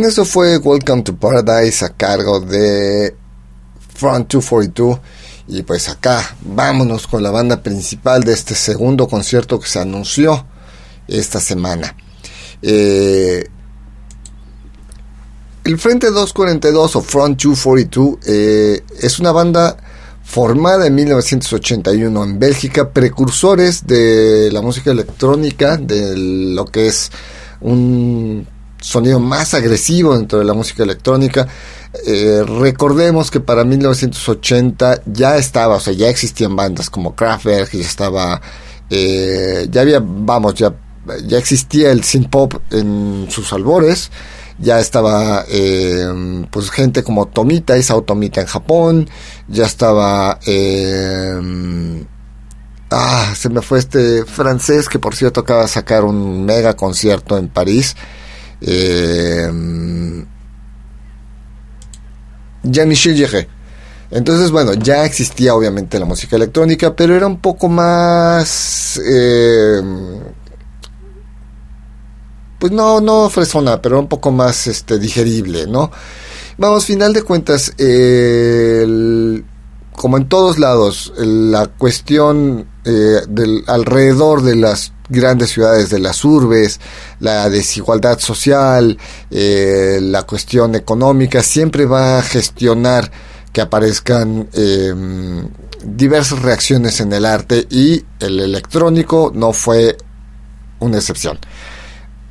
Eso 0.03 0.25
fue 0.25 0.57
Welcome 0.57 1.03
to 1.03 1.15
Paradise 1.15 1.83
a 1.83 1.89
cargo 1.89 2.39
de 2.39 3.15
Front 3.95 4.31
242. 4.31 4.99
Y 5.47 5.63
pues 5.63 5.89
acá, 5.89 6.35
vámonos 6.41 7.07
con 7.07 7.23
la 7.23 7.31
banda 7.31 7.63
principal 7.63 8.23
de 8.23 8.33
este 8.33 8.53
segundo 8.53 9.07
concierto 9.07 9.59
que 9.59 9.67
se 9.67 9.79
anunció 9.79 10.45
esta 11.07 11.39
semana. 11.39 11.95
Eh, 12.61 13.45
el 15.63 15.79
Frente 15.79 16.07
242 16.07 16.95
o 16.95 17.01
Front 17.01 17.41
242 17.41 18.17
eh, 18.27 18.83
es 18.99 19.19
una 19.19 19.31
banda 19.31 19.77
formada 20.23 20.85
en 20.85 20.95
1981 20.95 22.23
en 22.23 22.39
Bélgica, 22.39 22.91
precursores 22.91 23.87
de 23.87 24.49
la 24.51 24.61
música 24.61 24.91
electrónica, 24.91 25.77
de 25.77 26.15
lo 26.15 26.65
que 26.65 26.87
es 26.87 27.09
un 27.61 28.47
sonido 28.87 29.19
más 29.19 29.53
agresivo 29.53 30.15
dentro 30.15 30.39
de 30.39 30.45
la 30.45 30.53
música 30.53 30.83
electrónica. 30.83 31.45
Eh, 32.05 32.41
recordemos 32.59 33.29
que 33.29 33.41
para 33.41 33.65
1980 33.65 35.01
ya 35.05 35.35
estaba, 35.35 35.75
o 35.75 35.79
sea, 35.79 35.93
ya 35.93 36.07
existían 36.07 36.55
bandas 36.55 36.89
como 36.89 37.13
Kraftwerk, 37.13 37.71
ya 37.71 37.81
estaba, 37.81 38.41
eh, 38.89 39.67
ya 39.69 39.81
había, 39.81 40.01
vamos, 40.01 40.55
ya, 40.55 40.73
ya 41.25 41.37
existía 41.37 41.91
el 41.91 42.03
synth 42.03 42.29
pop 42.29 42.53
en 42.71 43.27
sus 43.29 43.51
albores, 43.51 44.09
ya 44.57 44.79
estaba, 44.79 45.43
eh, 45.49 46.45
pues 46.49 46.71
gente 46.71 47.03
como 47.03 47.27
Tomita, 47.27 47.77
Isao 47.77 48.03
Tomita 48.03 48.39
en 48.39 48.47
Japón, 48.47 49.09
ya 49.49 49.65
estaba, 49.65 50.39
ah, 52.89 53.33
se 53.35 53.49
me 53.49 53.61
fue 53.61 53.79
este 53.79 54.23
francés 54.23 54.87
que 54.87 54.99
por 54.99 55.13
cierto 55.13 55.41
acaba 55.41 55.63
de 55.63 55.67
sacar 55.67 56.05
un 56.05 56.45
mega 56.45 56.75
concierto 56.75 57.37
en 57.37 57.49
París 57.49 57.97
eh, 58.61 59.51
Jean-Michel 62.63 63.47
Entonces, 64.11 64.51
bueno, 64.51 64.73
ya 64.73 65.05
existía 65.05 65.53
obviamente 65.55 65.99
la 65.99 66.05
música 66.05 66.35
electrónica, 66.35 66.95
pero 66.95 67.15
era 67.15 67.27
un 67.27 67.39
poco 67.39 67.69
más... 67.69 68.99
Eh, 69.05 69.81
pues 72.59 72.71
no, 72.71 72.99
no 73.01 73.29
fresona, 73.29 73.81
pero 73.81 73.99
un 73.99 74.07
poco 74.07 74.31
más 74.31 74.67
este, 74.67 74.97
digerible, 74.97 75.67
¿no? 75.67 75.91
Vamos, 76.57 76.85
final 76.85 77.13
de 77.13 77.21
cuentas, 77.21 77.71
como 79.95 80.17
en 80.17 80.27
todos 80.27 80.57
lados, 80.57 81.13
la 81.17 81.67
cuestión 81.67 82.67
eh, 82.83 83.21
del, 83.27 83.63
alrededor 83.67 84.41
de 84.41 84.55
las 84.55 84.93
grandes 85.09 85.49
ciudades 85.49 85.89
de 85.89 85.99
las 85.99 86.23
urbes, 86.25 86.79
la 87.19 87.49
desigualdad 87.49 88.19
social, 88.19 88.97
eh, 89.31 89.99
la 90.01 90.23
cuestión 90.23 90.75
económica, 90.75 91.41
siempre 91.43 91.85
va 91.85 92.19
a 92.19 92.23
gestionar 92.23 93.11
que 93.51 93.61
aparezcan 93.61 94.47
em, 94.53 95.47
diversas 95.83 96.41
reacciones 96.41 96.99
en 96.99 97.13
el 97.13 97.25
arte 97.25 97.65
y 97.69 98.03
el 98.19 98.39
electrónico 98.39 99.31
no 99.33 99.53
fue 99.53 99.97
una 100.79 100.97
excepción. 100.97 101.39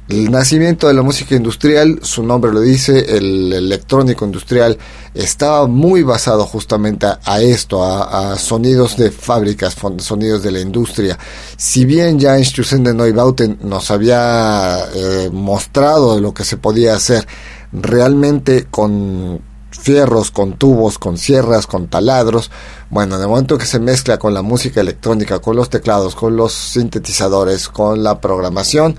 El 0.09 0.31
nacimiento 0.31 0.87
de 0.87 0.95
la 0.95 1.03
música 1.03 1.35
industrial, 1.35 1.99
su 2.03 2.23
nombre 2.23 2.53
lo 2.53 2.61
dice, 2.61 3.17
el 3.17 3.53
electrónico 3.53 4.25
industrial, 4.25 4.79
estaba 5.15 5.67
muy 5.67 6.05
basado 6.05 6.47
justamente 6.47 7.07
a, 7.25 7.41
esto, 7.41 7.83
a, 7.85 8.39
sonidos 8.39 8.97
de 8.97 9.11
fábricas, 9.11 9.77
sonidos 9.99 10.45
de 10.45 10.53
la 10.53 10.61
industria. 10.61 11.19
Si 11.57 11.85
bien 11.85 12.21
ya 12.21 12.39
Institución 12.39 12.85
de 12.85 12.95
Neubauten 12.95 13.59
nos 13.63 13.91
había 13.91 14.79
eh, 14.95 15.29
mostrado 15.33 16.21
lo 16.21 16.33
que 16.33 16.45
se 16.45 16.57
podía 16.57 16.95
hacer 16.95 17.27
realmente 17.73 18.67
con 18.71 19.41
fierros, 19.71 20.31
con 20.31 20.55
tubos, 20.55 20.99
con 20.99 21.19
sierras, 21.19 21.67
con 21.67 21.89
taladros. 21.89 22.51
Bueno, 22.91 23.19
de 23.19 23.27
momento 23.27 23.59
que 23.59 23.67
se 23.67 23.79
mezcla 23.79 24.19
con 24.19 24.35
la 24.35 24.43
música 24.43 24.81
electrónica, 24.81 25.39
con 25.39 25.57
los 25.57 25.71
teclados, 25.71 26.15
con 26.15 26.37
los 26.37 26.53
sintetizadores, 26.53 27.69
con 27.69 28.03
la 28.03 28.21
programación, 28.21 28.97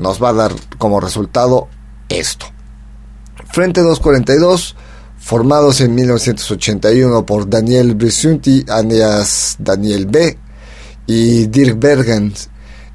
nos 0.00 0.20
va 0.22 0.30
a 0.30 0.34
dar 0.34 0.52
como 0.78 0.98
resultado 0.98 1.68
esto. 2.08 2.46
Frente 3.52 3.80
242, 3.80 4.76
formados 5.18 5.80
en 5.80 5.94
1981 5.94 7.24
por 7.24 7.48
Daniel 7.48 7.94
Brisunti, 7.94 8.64
alias 8.68 9.56
Daniel 9.58 10.06
B. 10.06 10.36
y 11.06 11.46
Dirk 11.46 11.78
Bergen, 11.78 12.32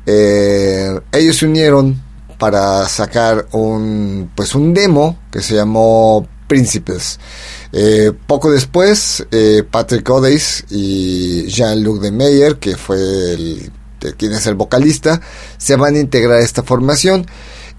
eh, 0.05 0.99
ellos 1.11 1.37
se 1.37 1.45
unieron 1.45 2.01
para 2.37 2.87
sacar 2.87 3.47
un, 3.53 4.31
pues 4.35 4.55
un 4.55 4.73
demo 4.73 5.17
que 5.31 5.41
se 5.41 5.55
llamó 5.55 6.27
Principles. 6.47 7.19
Eh, 7.71 8.11
poco 8.27 8.51
después, 8.51 9.25
eh, 9.31 9.63
Patrick 9.69 10.07
Odeis 10.09 10.63
y 10.69 11.47
Jean-Luc 11.47 12.01
de 12.01 12.11
Meyer, 12.11 12.57
que 12.57 12.77
fue 12.77 13.33
el 13.33 13.71
quien 14.13 14.33
es 14.33 14.47
el 14.47 14.55
vocalista, 14.55 15.21
se 15.57 15.75
van 15.75 15.95
a 15.95 15.99
integrar 15.99 16.39
a 16.39 16.43
esta 16.43 16.63
formación. 16.63 17.25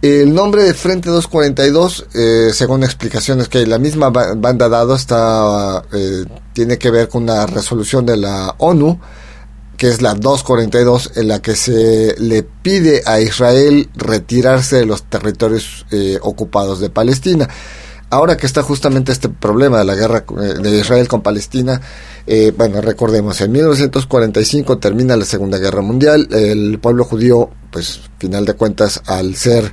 El 0.02 0.34
nombre 0.34 0.62
de 0.62 0.74
Frente 0.74 1.08
242, 1.08 2.06
eh, 2.14 2.50
según 2.52 2.84
explicaciones 2.84 3.48
que 3.48 3.66
la 3.66 3.78
misma 3.78 4.10
banda 4.10 4.68
dado, 4.68 4.94
está, 4.94 5.82
eh, 5.92 6.24
tiene 6.52 6.78
que 6.78 6.90
ver 6.90 7.08
con 7.08 7.22
una 7.22 7.46
resolución 7.46 8.04
de 8.04 8.18
la 8.18 8.54
ONU, 8.58 9.00
que 9.78 9.88
es 9.88 10.02
la 10.02 10.14
242, 10.14 11.12
en 11.16 11.28
la 11.28 11.40
que 11.40 11.56
se 11.56 12.14
le 12.18 12.42
pide 12.42 13.02
a 13.06 13.20
Israel 13.20 13.88
retirarse 13.94 14.76
de 14.76 14.86
los 14.86 15.04
territorios 15.04 15.86
eh, 15.90 16.18
ocupados 16.20 16.78
de 16.80 16.90
Palestina. 16.90 17.48
Ahora 18.08 18.36
que 18.36 18.46
está 18.46 18.62
justamente 18.62 19.12
este 19.12 19.28
problema 19.28 19.78
de 19.78 19.84
la 19.84 19.94
guerra 19.94 20.24
de 20.28 20.78
Israel 20.78 21.08
con 21.08 21.22
Palestina, 21.22 21.80
bueno, 22.56 22.80
recordemos, 22.80 23.40
en 23.40 23.52
1945 23.52 24.78
termina 24.78 25.16
la 25.16 25.24
Segunda 25.24 25.58
Guerra 25.58 25.82
Mundial, 25.82 26.28
el 26.30 26.78
pueblo 26.78 27.04
judío 27.04 27.50
pues 27.70 28.00
final 28.18 28.44
de 28.44 28.54
cuentas 28.54 29.02
al 29.06 29.34
ser 29.34 29.72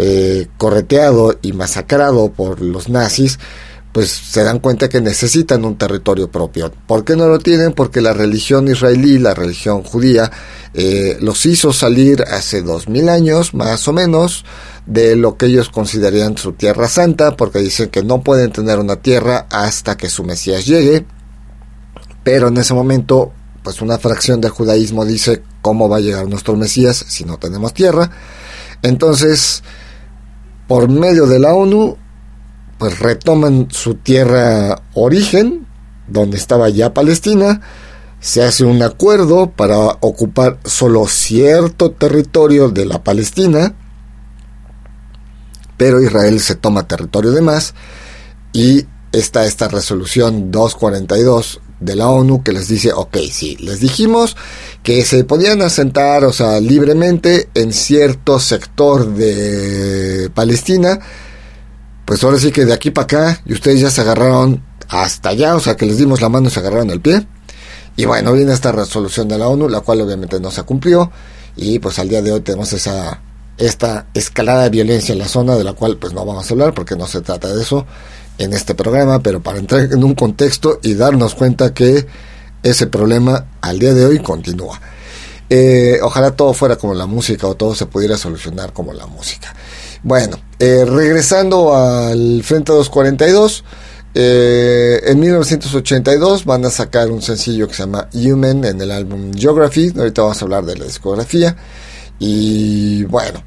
eh, 0.00 0.46
correteado 0.58 1.38
y 1.42 1.52
masacrado 1.52 2.30
por 2.30 2.60
los 2.60 2.88
nazis, 2.88 3.40
pues 3.98 4.10
se 4.10 4.44
dan 4.44 4.60
cuenta 4.60 4.88
que 4.88 5.00
necesitan 5.00 5.64
un 5.64 5.76
territorio 5.76 6.30
propio. 6.30 6.70
¿Por 6.86 7.04
qué 7.04 7.16
no 7.16 7.26
lo 7.26 7.40
tienen? 7.40 7.72
Porque 7.72 8.00
la 8.00 8.12
religión 8.12 8.68
israelí, 8.68 9.18
la 9.18 9.34
religión 9.34 9.82
judía, 9.82 10.30
eh, 10.72 11.18
los 11.20 11.44
hizo 11.46 11.72
salir 11.72 12.22
hace 12.22 12.62
dos 12.62 12.88
mil 12.88 13.08
años, 13.08 13.54
más 13.54 13.88
o 13.88 13.92
menos, 13.92 14.44
de 14.86 15.16
lo 15.16 15.36
que 15.36 15.46
ellos 15.46 15.68
considerarían 15.68 16.38
su 16.38 16.52
tierra 16.52 16.86
santa, 16.86 17.34
porque 17.34 17.58
dicen 17.58 17.88
que 17.88 18.04
no 18.04 18.22
pueden 18.22 18.52
tener 18.52 18.78
una 18.78 18.94
tierra 18.94 19.48
hasta 19.50 19.96
que 19.96 20.08
su 20.08 20.22
Mesías 20.22 20.64
llegue. 20.64 21.04
Pero 22.22 22.46
en 22.46 22.58
ese 22.58 22.74
momento 22.74 23.32
pues 23.64 23.82
una 23.82 23.98
fracción 23.98 24.40
del 24.40 24.52
judaísmo 24.52 25.04
dice 25.04 25.42
cómo 25.60 25.88
va 25.88 25.96
a 25.96 26.00
llegar 26.00 26.28
nuestro 26.28 26.54
Mesías 26.54 27.04
si 27.08 27.24
no 27.24 27.36
tenemos 27.38 27.74
tierra. 27.74 28.12
Entonces, 28.80 29.64
por 30.68 30.88
medio 30.88 31.26
de 31.26 31.40
la 31.40 31.52
ONU, 31.52 31.98
pues 32.78 32.98
retoman 33.00 33.68
su 33.70 33.94
tierra 33.94 34.82
origen, 34.94 35.66
donde 36.06 36.36
estaba 36.36 36.68
ya 36.68 36.94
Palestina, 36.94 37.60
se 38.20 38.42
hace 38.42 38.64
un 38.64 38.82
acuerdo 38.82 39.50
para 39.50 39.78
ocupar 40.00 40.58
solo 40.64 41.06
cierto 41.06 41.90
territorio 41.92 42.68
de 42.68 42.86
la 42.86 43.02
Palestina, 43.02 43.74
pero 45.76 46.02
Israel 46.02 46.40
se 46.40 46.56
toma 46.56 46.88
territorio 46.88 47.30
de 47.30 47.42
más 47.42 47.74
y 48.52 48.86
está 49.12 49.44
esta 49.44 49.68
resolución 49.68 50.50
242 50.50 51.60
de 51.80 51.94
la 51.94 52.08
ONU 52.08 52.42
que 52.42 52.52
les 52.52 52.68
dice, 52.68 52.92
ok, 52.92 53.18
sí, 53.30 53.56
les 53.60 53.80
dijimos 53.80 54.36
que 54.82 55.04
se 55.04 55.22
podían 55.24 55.62
asentar, 55.62 56.24
o 56.24 56.32
sea, 56.32 56.60
libremente 56.60 57.48
en 57.54 57.72
cierto 57.72 58.40
sector 58.40 59.14
de 59.14 60.30
Palestina, 60.34 60.98
pues 62.08 62.24
ahora 62.24 62.38
sí 62.38 62.50
que 62.52 62.64
de 62.64 62.72
aquí 62.72 62.90
para 62.90 63.04
acá, 63.04 63.42
y 63.44 63.52
ustedes 63.52 63.80
ya 63.80 63.90
se 63.90 64.00
agarraron 64.00 64.64
hasta 64.88 65.28
allá, 65.28 65.54
o 65.54 65.60
sea, 65.60 65.76
que 65.76 65.84
les 65.84 65.98
dimos 65.98 66.22
la 66.22 66.30
mano 66.30 66.48
y 66.48 66.50
se 66.50 66.58
agarraron 66.58 66.88
el 66.88 67.02
pie. 67.02 67.26
Y 67.96 68.06
bueno, 68.06 68.32
viene 68.32 68.54
esta 68.54 68.72
resolución 68.72 69.28
de 69.28 69.36
la 69.36 69.46
ONU, 69.46 69.68
la 69.68 69.82
cual 69.82 70.00
obviamente 70.00 70.40
no 70.40 70.50
se 70.50 70.62
cumplió, 70.62 71.12
y 71.54 71.78
pues 71.80 71.98
al 71.98 72.08
día 72.08 72.22
de 72.22 72.32
hoy 72.32 72.40
tenemos 72.40 72.72
esa 72.72 73.20
esta 73.58 74.06
escalada 74.14 74.62
de 74.62 74.70
violencia 74.70 75.12
en 75.12 75.18
la 75.18 75.28
zona, 75.28 75.54
de 75.56 75.64
la 75.64 75.74
cual 75.74 75.98
pues 75.98 76.14
no 76.14 76.24
vamos 76.24 76.48
a 76.48 76.54
hablar 76.54 76.72
porque 76.72 76.96
no 76.96 77.06
se 77.06 77.20
trata 77.20 77.54
de 77.54 77.60
eso 77.60 77.84
en 78.38 78.54
este 78.54 78.74
programa, 78.74 79.22
pero 79.22 79.42
para 79.42 79.58
entrar 79.58 79.82
en 79.82 80.02
un 80.02 80.14
contexto 80.14 80.80
y 80.82 80.94
darnos 80.94 81.34
cuenta 81.34 81.74
que 81.74 82.06
ese 82.62 82.86
problema 82.86 83.48
al 83.60 83.78
día 83.78 83.92
de 83.92 84.06
hoy 84.06 84.18
continúa. 84.20 84.80
Eh, 85.50 85.98
ojalá 86.02 86.30
todo 86.30 86.54
fuera 86.54 86.76
como 86.76 86.94
la 86.94 87.04
música 87.04 87.46
o 87.46 87.54
todo 87.54 87.74
se 87.74 87.84
pudiera 87.84 88.16
solucionar 88.16 88.72
como 88.72 88.94
la 88.94 89.04
música. 89.06 89.54
Bueno, 90.02 90.38
eh, 90.58 90.84
regresando 90.84 91.74
al 91.74 92.42
Frente 92.42 92.72
242, 92.72 93.64
eh, 94.14 95.00
en 95.04 95.20
1982 95.20 96.44
van 96.44 96.64
a 96.64 96.70
sacar 96.70 97.10
un 97.10 97.22
sencillo 97.22 97.68
que 97.68 97.74
se 97.74 97.82
llama 97.82 98.08
Human 98.12 98.64
en 98.64 98.80
el 98.80 98.90
álbum 98.90 99.32
Geography. 99.32 99.92
Ahorita 99.96 100.22
vamos 100.22 100.42
a 100.42 100.44
hablar 100.44 100.64
de 100.64 100.76
la 100.76 100.84
discografía. 100.86 101.56
Y 102.18 103.04
bueno, 103.04 103.44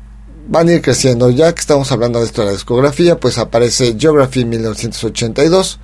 van 0.47 0.70
a 0.70 0.74
ir 0.74 0.82
creciendo. 0.82 1.30
Ya 1.30 1.53
que 1.53 1.59
estamos 1.59 1.91
hablando 1.91 2.20
de 2.20 2.26
esto 2.26 2.41
de 2.41 2.47
la 2.47 2.53
discografía, 2.53 3.20
pues 3.20 3.38
aparece 3.38 3.95
Geography 3.99 4.41
en 4.41 4.49
1982, 4.49 5.80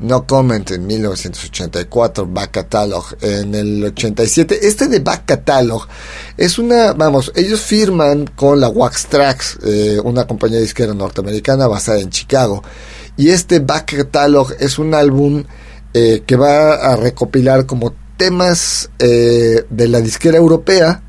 No 0.00 0.26
Comment 0.26 0.70
en 0.70 0.86
1984, 0.86 2.26
Back 2.26 2.50
Catalog 2.50 3.04
en 3.20 3.54
el 3.54 3.84
87. 3.84 4.66
Este 4.66 4.88
de 4.88 5.00
Back 5.00 5.24
Catalog 5.26 5.86
es 6.36 6.58
una, 6.58 6.92
vamos, 6.92 7.32
ellos 7.36 7.60
firman 7.60 8.26
con 8.34 8.60
la 8.60 8.68
Wax 8.68 9.06
Tracks, 9.06 9.58
eh, 9.64 10.00
una 10.02 10.26
compañía 10.26 10.58
disquera 10.58 10.94
norteamericana 10.94 11.66
basada 11.66 12.00
en 12.00 12.10
Chicago. 12.10 12.62
Y 13.16 13.30
este 13.30 13.58
Back 13.58 13.96
Catalog 13.96 14.54
es 14.58 14.78
un 14.78 14.94
álbum 14.94 15.44
eh, 15.92 16.22
que 16.26 16.36
va 16.36 16.74
a 16.74 16.96
recopilar 16.96 17.66
como 17.66 17.92
temas 18.16 18.90
eh, 18.98 19.64
de 19.70 19.88
la 19.88 20.00
disquera 20.00 20.38
europea 20.38 21.02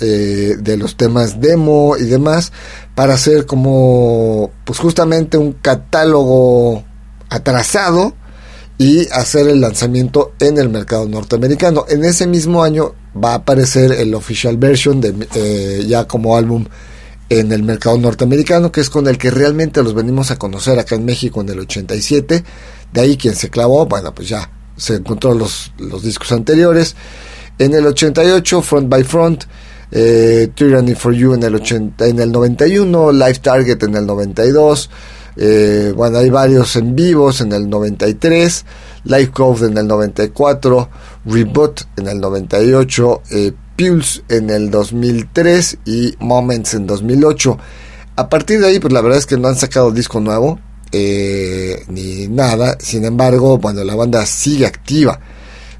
eh, 0.00 0.54
de 0.60 0.76
los 0.76 0.96
temas 0.96 1.40
demo 1.40 1.96
y 1.96 2.04
demás 2.04 2.52
para 2.94 3.14
hacer 3.14 3.46
como 3.46 4.52
pues 4.64 4.78
justamente 4.78 5.36
un 5.36 5.54
catálogo 5.54 6.84
atrasado 7.28 8.14
y 8.78 9.08
hacer 9.10 9.48
el 9.48 9.60
lanzamiento 9.60 10.32
en 10.38 10.58
el 10.58 10.68
mercado 10.68 11.08
norteamericano. 11.08 11.84
En 11.88 12.04
ese 12.04 12.26
mismo 12.26 12.62
año 12.62 12.94
va 13.22 13.32
a 13.32 13.36
aparecer 13.36 13.92
el 13.92 14.14
official 14.14 14.56
version 14.56 15.00
de 15.00 15.14
eh, 15.34 15.84
ya 15.86 16.06
como 16.06 16.36
álbum 16.36 16.64
en 17.28 17.52
el 17.52 17.62
mercado 17.62 17.98
norteamericano, 17.98 18.72
que 18.72 18.80
es 18.80 18.88
con 18.88 19.06
el 19.06 19.18
que 19.18 19.30
realmente 19.30 19.82
los 19.82 19.94
venimos 19.94 20.30
a 20.30 20.36
conocer 20.36 20.78
acá 20.78 20.94
en 20.94 21.04
México 21.04 21.40
en 21.40 21.50
el 21.50 21.60
87. 21.60 22.44
De 22.92 23.00
ahí 23.00 23.16
quien 23.16 23.34
se 23.34 23.50
clavó, 23.50 23.84
bueno, 23.86 24.14
pues 24.14 24.28
ya 24.28 24.50
se 24.76 24.94
encontró 24.94 25.34
los, 25.34 25.72
los 25.78 26.02
discos 26.02 26.32
anteriores. 26.32 26.94
En 27.58 27.74
el 27.74 27.86
88, 27.86 28.62
Front 28.62 28.88
by 28.88 29.02
Front, 29.02 29.44
eh, 29.90 30.50
Tyranny 30.54 30.94
for 30.94 31.12
You 31.12 31.34
en 31.34 31.42
el, 31.42 31.56
80, 31.56 32.06
en 32.06 32.20
el 32.20 32.30
91, 32.30 33.12
Live 33.12 33.40
Target 33.42 33.82
en 33.82 33.96
el 33.96 34.06
92, 34.06 34.90
eh, 35.38 35.92
bueno, 35.96 36.18
hay 36.18 36.30
varios 36.30 36.76
en 36.76 36.94
vivos 36.94 37.40
en 37.40 37.52
el 37.52 37.70
93, 37.70 38.64
Live 39.04 39.30
Code 39.30 39.66
en 39.68 39.78
el 39.78 39.86
94, 39.86 40.88
Reboot 41.24 41.82
en 41.96 42.08
el 42.08 42.20
98, 42.20 43.22
eh, 43.30 43.52
Pulse 43.76 44.22
en 44.28 44.50
el 44.50 44.70
2003 44.70 45.78
y 45.86 46.14
Moments 46.18 46.74
en 46.74 46.86
2008. 46.86 47.58
A 48.16 48.28
partir 48.28 48.60
de 48.60 48.66
ahí, 48.66 48.80
pues 48.80 48.92
la 48.92 49.00
verdad 49.00 49.18
es 49.18 49.26
que 49.26 49.36
no 49.36 49.46
han 49.46 49.54
sacado 49.54 49.92
disco 49.92 50.18
nuevo, 50.18 50.58
eh, 50.90 51.84
ni 51.88 52.26
nada, 52.26 52.76
sin 52.80 53.04
embargo, 53.04 53.58
bueno, 53.58 53.84
la 53.84 53.94
banda 53.94 54.26
sigue 54.26 54.66
activa. 54.66 55.20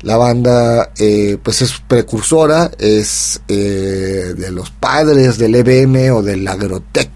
La 0.03 0.17
banda 0.17 0.93
eh, 0.97 1.39
pues 1.43 1.63
es 1.63 1.73
precursora, 1.89 2.71
es 2.79 3.41
eh, 3.49 4.35
de 4.37 4.51
los 4.53 4.71
padres 4.71 5.39
del 5.39 5.57
EBM 5.57 6.15
o 6.15 6.23
del 6.23 6.47
agrotech, 6.47 7.11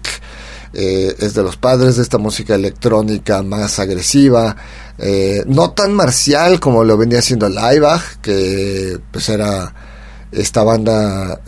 eh, 0.73 1.15
es 1.19 1.33
de 1.33 1.43
los 1.43 1.57
padres 1.57 1.97
de 1.97 2.03
esta 2.03 2.17
música 2.17 2.55
electrónica 2.55 3.43
más 3.43 3.79
agresiva, 3.79 4.55
no 5.47 5.71
tan 5.71 5.93
marcial 5.93 6.59
como 6.59 6.83
lo 6.83 6.97
venía 6.97 7.19
haciendo 7.19 7.49
Laibach, 7.49 8.21
que 8.21 8.99
pues 9.11 9.27
era 9.29 9.73
esta 10.31 10.63
banda 10.63 11.41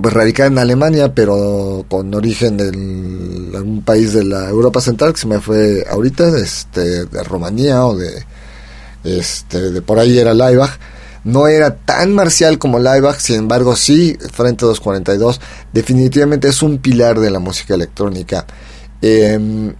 pues 0.00 0.12
radicada 0.12 0.48
en 0.48 0.58
Alemania, 0.58 1.14
pero 1.14 1.84
con 1.88 2.12
origen 2.14 2.60
en 2.60 3.56
un 3.56 3.82
país 3.82 4.12
de 4.12 4.24
la 4.24 4.48
Europa 4.50 4.80
Central 4.80 5.12
que 5.12 5.20
se 5.20 5.26
me 5.26 5.40
fue 5.40 5.86
ahorita, 5.88 6.36
este, 6.38 7.06
de 7.06 7.22
Rumanía 7.24 7.84
o 7.86 7.96
de 7.96 8.24
este, 9.04 9.70
de 9.70 9.82
por 9.82 9.98
ahí 9.98 10.18
era 10.18 10.34
Laibach. 10.34 10.78
No 11.26 11.48
era 11.48 11.74
tan 11.74 12.14
marcial 12.14 12.56
como 12.58 12.78
Laibach, 12.78 13.18
sin 13.18 13.36
embargo, 13.36 13.74
sí, 13.74 14.16
Frente 14.32 14.64
242 14.64 15.40
definitivamente 15.72 16.46
es 16.46 16.62
un 16.62 16.78
pilar 16.78 17.18
de 17.18 17.32
la 17.32 17.40
música 17.40 17.74
electrónica. 17.74 18.46
Eh, 19.02 19.74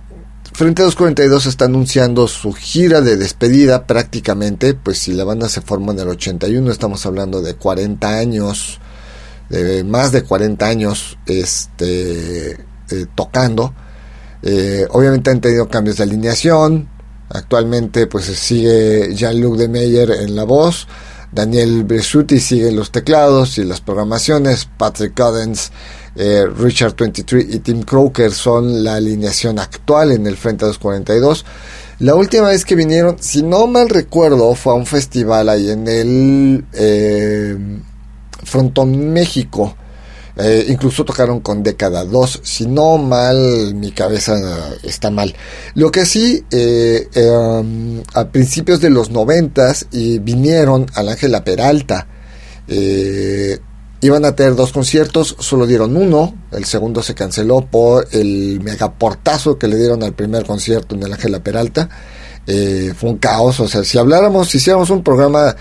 Frente 0.53 0.83
242 0.83 1.47
está 1.47 1.67
anunciando 1.67 2.27
su 2.27 2.53
gira 2.53 3.01
de 3.01 3.17
despedida 3.17 3.87
prácticamente, 3.87 4.75
pues 4.75 4.99
si 4.99 5.13
la 5.13 5.23
banda 5.23 5.49
se 5.49 5.61
forma 5.61 5.93
en 5.93 6.01
el 6.01 6.09
81, 6.09 6.69
estamos 6.73 7.07
hablando 7.07 7.41
de 7.41 7.55
40 7.55 8.09
años, 8.09 8.81
de 9.49 9.85
más 9.85 10.11
de 10.11 10.25
40 10.25 10.67
años 10.67 11.17
este, 11.27 12.51
eh, 12.53 13.07
tocando. 13.15 13.73
Eh, 14.43 14.85
obviamente 14.91 15.31
han 15.31 15.41
tenido 15.41 15.69
cambios 15.69 15.99
de 15.99 16.03
alineación, 16.03 16.89
Actualmente 17.29 18.07
pues 18.07 18.27
sigue 18.27 19.13
Jean-Luc 19.15 19.57
de 19.57 19.69
Meyer 19.69 20.11
en 20.11 20.37
la 20.37 20.45
voz, 20.45 20.87
Daniel 21.37 21.85
Bresuti 21.85 22.41
sigue 22.41 22.73
los 22.73 22.91
teclados 22.91 23.59
y 23.59 23.65
las 23.65 23.83
programaciones, 23.83 24.67
Patrick 24.79 25.15
Coddens, 25.15 25.71
eh, 26.17 26.47
Richard 26.47 26.97
23 26.97 27.55
y 27.55 27.59
Tim 27.59 27.83
Croker 27.83 28.33
son 28.33 28.83
la 28.83 28.95
alineación 28.95 29.59
actual 29.59 30.13
en 30.13 30.27
el 30.27 30.39
Frente 30.39 30.65
242. 30.65 31.45
La 31.99 32.15
última 32.15 32.49
vez 32.49 32.65
que 32.65 32.75
vinieron, 32.75 33.19
si 33.21 33.43
no 33.43 33.67
mal 33.67 33.91
recuerdo, 33.91 34.55
fue 34.55 34.73
a 34.73 34.77
un 34.77 34.87
festival 34.87 35.51
ahí 35.51 35.71
en 35.71 35.87
el 35.87 36.65
eh, 36.73 37.59
Frontón 38.43 39.13
México 39.13 39.77
Eh, 40.39 40.67
incluso 40.69 41.05
tocaron 41.05 41.41
con 41.41 41.63
década 41.63 42.05
2. 42.05 42.41
Si 42.43 42.67
no 42.67 42.99
mal, 42.99 43.75
mi 43.75 43.91
cabeza 43.93 44.37
está 44.83 45.11
mal. 45.11 45.35
Lo 45.75 45.91
que 45.91 46.05
sí, 46.05 46.45
eh, 46.51 47.09
um, 47.17 48.03
a 48.13 48.29
principios 48.29 48.81
de 48.81 48.91
los 48.91 49.11
noventas 49.11 49.87
y 49.93 50.19
vinieron 50.19 50.87
al 50.95 51.09
Ángela 51.09 51.43
Peralta. 51.43 52.07
Eh, 52.69 53.59
iban 54.03 54.27
a 54.27 54.37
tener 54.37 54.57
dos 54.57 54.73
conciertos, 54.73 55.37
solo 55.39 55.67
dieron 55.67 55.97
uno. 55.97 56.35
El 56.53 56.67
segundo 56.67 57.03
se 57.03 57.15
canceló 57.15 57.63
por 57.63 58.07
el 58.13 58.61
megaportazo 58.63 59.59
que 59.59 59.69
le 59.69 59.79
dieron 59.79 60.03
al 60.03 60.13
primer 60.13 60.45
concierto 60.45 60.95
en 60.95 61.03
el 61.05 61.13
Ángela 61.15 61.43
Peralta. 61.43 61.89
fue 62.47 63.11
un 63.11 63.17
caos. 63.17 63.59
O 63.61 63.69
sea, 63.69 63.85
si 63.85 63.97
habláramos, 63.97 64.51
si 64.51 64.59
hiciéramos 64.59 64.91
un 64.91 65.03
programa 65.03 65.57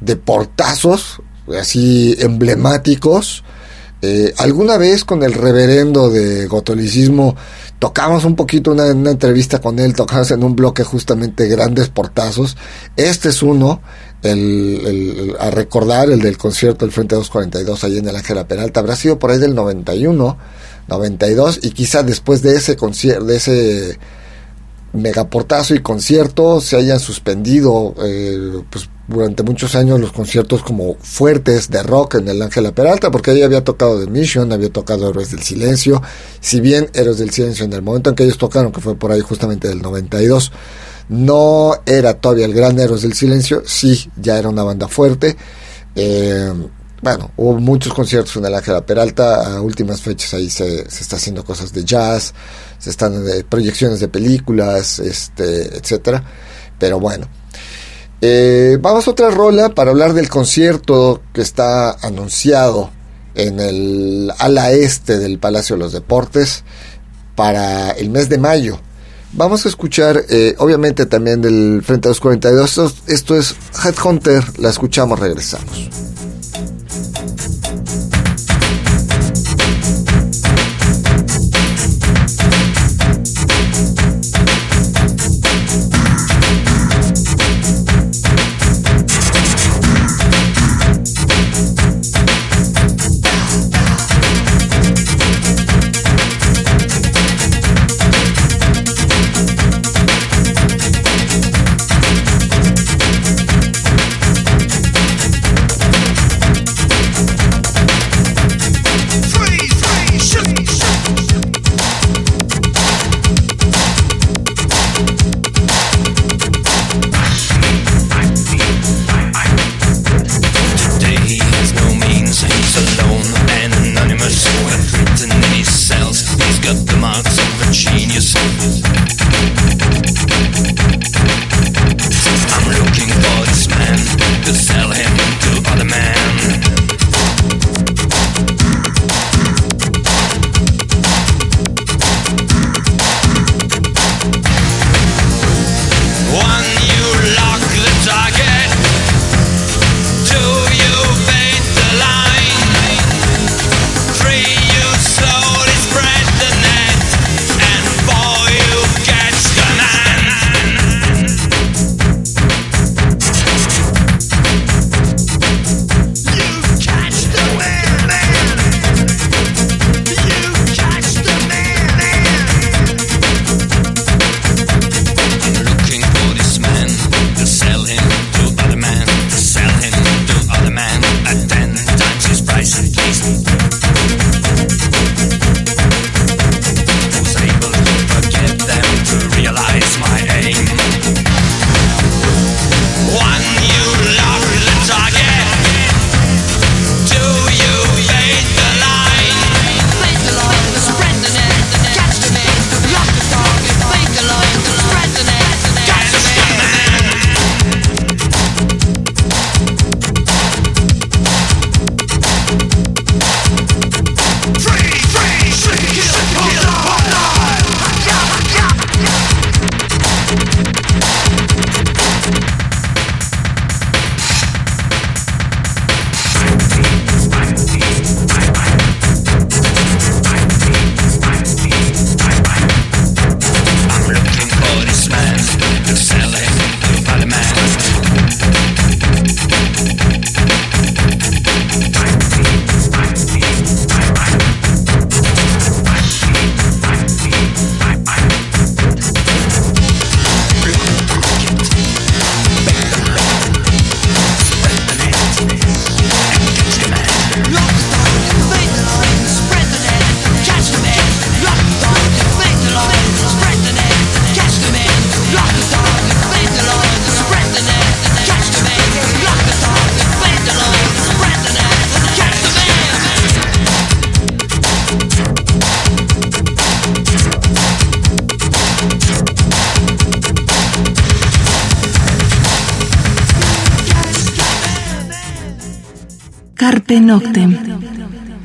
de 0.00 0.16
portazos, 0.16 1.22
así 1.58 2.14
emblemáticos, 2.18 3.42
eh, 4.00 4.32
alguna 4.38 4.78
vez 4.78 5.04
con 5.04 5.22
el 5.24 5.32
reverendo 5.32 6.08
de 6.08 6.46
gotolicismo 6.46 7.34
tocamos 7.78 8.24
un 8.24 8.36
poquito 8.36 8.72
una, 8.72 8.86
una 8.86 9.10
entrevista 9.10 9.60
con 9.60 9.78
él, 9.78 9.94
tocamos 9.94 10.30
en 10.30 10.42
un 10.44 10.54
bloque 10.54 10.84
justamente 10.84 11.48
grandes 11.48 11.88
portazos. 11.88 12.56
Este 12.96 13.28
es 13.30 13.42
uno, 13.42 13.80
el, 14.22 15.36
a 15.38 15.50
recordar 15.50 16.10
el 16.10 16.20
del 16.20 16.38
concierto 16.38 16.84
del 16.84 16.92
Frente 16.92 17.14
242 17.14 17.84
allí 17.84 17.98
en 17.98 18.08
el 18.08 18.16
Ángela 18.16 18.46
Peralta, 18.46 18.80
habrá 18.80 18.96
sido 18.96 19.18
por 19.18 19.30
ahí 19.30 19.38
del 19.38 19.54
91, 19.54 20.38
92 20.88 21.60
y 21.62 21.70
quizá 21.70 22.02
después 22.02 22.42
de 22.42 22.56
ese 22.56 22.76
concierto, 22.76 23.24
de 23.24 23.36
ese 23.36 23.98
megaportazo 24.92 25.74
y 25.74 25.80
concierto 25.80 26.60
se 26.60 26.76
hayan 26.76 26.98
suspendido 26.98 27.94
eh, 28.02 28.62
pues 28.70 28.88
durante 29.08 29.42
muchos 29.42 29.74
años 29.74 29.98
los 29.98 30.12
conciertos 30.12 30.62
como 30.62 30.94
fuertes 31.00 31.70
de 31.70 31.82
rock 31.82 32.16
en 32.16 32.28
el 32.28 32.40
Ángela 32.42 32.72
Peralta, 32.72 33.10
porque 33.10 33.30
ahí 33.30 33.42
había 33.42 33.64
tocado 33.64 33.98
The 33.98 34.10
Mission, 34.10 34.52
había 34.52 34.70
tocado 34.70 35.08
Héroes 35.08 35.30
del 35.30 35.42
Silencio, 35.42 36.02
si 36.40 36.60
bien 36.60 36.90
Héroes 36.92 37.18
del 37.18 37.30
Silencio 37.30 37.64
en 37.64 37.72
el 37.72 37.82
momento 37.82 38.10
en 38.10 38.16
que 38.16 38.24
ellos 38.24 38.38
tocaron, 38.38 38.70
que 38.70 38.80
fue 38.80 38.94
por 38.96 39.10
ahí 39.10 39.20
justamente 39.20 39.66
del 39.66 39.80
92, 39.80 40.52
no 41.08 41.72
era 41.86 42.14
todavía 42.14 42.44
el 42.44 42.52
gran 42.52 42.78
Héroes 42.78 43.02
del 43.02 43.14
Silencio, 43.14 43.62
sí, 43.64 44.10
ya 44.20 44.38
era 44.38 44.50
una 44.50 44.62
banda 44.62 44.88
fuerte. 44.88 45.36
Eh, 45.96 46.52
bueno, 47.00 47.30
hubo 47.36 47.54
muchos 47.60 47.94
conciertos 47.94 48.36
en 48.36 48.44
el 48.44 48.54
Ángela 48.54 48.84
Peralta, 48.84 49.56
a 49.56 49.62
últimas 49.62 50.02
fechas 50.02 50.34
ahí 50.34 50.50
se, 50.50 50.90
se 50.90 51.02
está 51.02 51.16
haciendo 51.16 51.44
cosas 51.44 51.72
de 51.72 51.84
jazz, 51.84 52.34
se 52.78 52.90
están 52.90 53.24
de 53.24 53.42
proyecciones 53.44 54.00
de 54.00 54.08
películas, 54.08 54.98
este, 54.98 55.78
etcétera. 55.78 56.22
Pero 56.78 57.00
bueno, 57.00 57.26
eh, 58.20 58.78
vamos 58.80 59.06
a 59.06 59.12
otra 59.12 59.30
rola 59.30 59.70
para 59.70 59.90
hablar 59.90 60.12
del 60.12 60.28
concierto 60.28 61.22
que 61.32 61.40
está 61.40 61.92
anunciado 61.92 62.90
en 63.34 63.60
el 63.60 64.32
ala 64.38 64.72
este 64.72 65.18
del 65.18 65.38
Palacio 65.38 65.76
de 65.76 65.80
los 65.80 65.92
Deportes 65.92 66.64
para 67.36 67.90
el 67.92 68.10
mes 68.10 68.28
de 68.28 68.38
mayo. 68.38 68.80
Vamos 69.32 69.66
a 69.66 69.68
escuchar, 69.68 70.24
eh, 70.30 70.54
obviamente 70.58 71.06
también 71.06 71.40
del 71.40 71.82
Frente 71.84 72.08
242. 72.08 72.70
Esto, 72.70 72.92
esto 73.06 73.36
es 73.36 73.54
Headhunter. 73.84 74.42
La 74.58 74.70
escuchamos, 74.70 75.20
regresamos. 75.20 76.17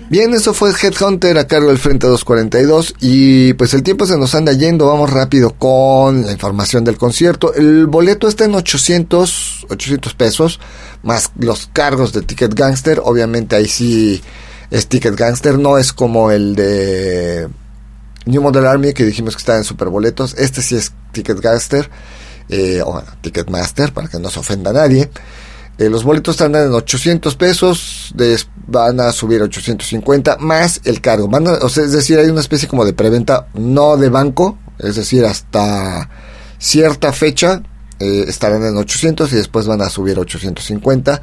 Bien, 0.10 0.34
eso 0.34 0.54
fue 0.54 0.72
Headhunter 0.72 1.38
a 1.40 1.48
cargo 1.48 1.70
del 1.70 1.80
Frente 1.80 2.06
242 2.06 2.96
y 3.00 3.54
pues 3.54 3.74
el 3.74 3.82
tiempo 3.82 4.06
se 4.06 4.18
nos 4.18 4.36
anda 4.36 4.54
yendo, 4.54 4.86
vamos 4.86 5.10
rápido 5.10 5.56
con 5.56 6.26
la 6.26 6.32
información 6.32 6.84
del 6.84 6.98
concierto. 6.98 7.54
El 7.56 7.88
boleto 7.88 8.28
está 8.28 8.46
en 8.46 8.54
800, 8.54 9.66
800 9.70 10.14
pesos, 10.14 10.60
más 11.02 11.32
los 11.40 11.68
cargos 11.74 12.14
de 12.14 12.22
Ticket 12.22 12.54
Gangster, 12.54 13.02
obviamente 13.04 13.56
ahí 13.56 13.68
sí 13.68 14.22
es 14.70 14.88
Ticket 14.88 15.16
Gangster, 15.16 15.58
no 15.58 15.78
es 15.80 15.94
como 15.94 16.30
el 16.30 16.56
de 16.56 17.48
New 18.26 18.42
Model 18.42 18.68
Army 18.68 18.94
que 18.94 19.06
dijimos 19.06 19.36
que 19.36 19.40
está 19.40 19.58
en 19.58 19.64
superboletos, 19.64 20.36
este 20.38 20.62
sí 20.62 20.76
es 20.76 20.92
Ticket 21.12 21.40
Gangster, 21.40 21.90
eh, 22.50 22.82
o 22.86 23.02
Ticketmaster, 23.22 23.94
para 23.94 24.08
que 24.08 24.20
no 24.20 24.30
se 24.30 24.40
ofenda 24.40 24.72
a 24.72 24.74
nadie. 24.74 25.10
Eh, 25.78 25.90
los 25.90 26.04
boletos 26.04 26.36
están 26.36 26.56
en 26.56 26.72
800 26.72 27.36
pesos, 27.36 28.14
van 28.68 29.00
a 29.00 29.12
subir 29.12 29.42
a 29.42 29.46
850 29.46 30.38
más 30.38 30.82
el 30.84 31.02
cargo. 31.02 31.30
o 31.62 31.70
sea, 31.70 31.84
es 31.84 31.92
decir, 31.92 32.20
hay 32.20 32.30
una 32.30 32.42
especie 32.42 32.68
como 32.68 32.86
de 32.86 32.94
preventa, 32.94 33.48
no 33.56 33.98
de 33.98 34.10
banco, 34.10 34.58
es 34.78 34.96
decir, 34.96 35.26
hasta 35.26 36.10
cierta 36.60 37.12
fecha 37.12 37.64
eh, 38.00 38.26
estarán 38.28 38.64
en 38.64 38.78
800 38.78 39.32
y 39.34 39.36
después 39.36 39.66
van 39.66 39.82
a 39.82 39.90
subir 39.90 40.18
a 40.18 40.22
850. 40.22 41.22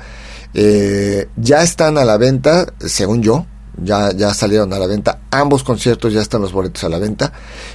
Eh, 0.53 1.29
ya 1.37 1.63
están 1.63 1.97
a 1.97 2.05
la 2.05 2.17
venta, 2.17 2.67
según 2.81 3.23
yo, 3.23 3.47
ya, 3.77 4.13
ya 4.13 4.35
salieron 4.35 4.73
a 4.73 4.79
la 4.79 4.87
venta. 4.87 5.21
Ambos 5.31 5.63
conciertos 5.63 6.13
ya 6.13 6.21
están 6.21 6.43
los 6.43 6.53
boletos 6.53 6.85
a 6.85 6.89
la 6.89 6.99
venta. 6.99 7.33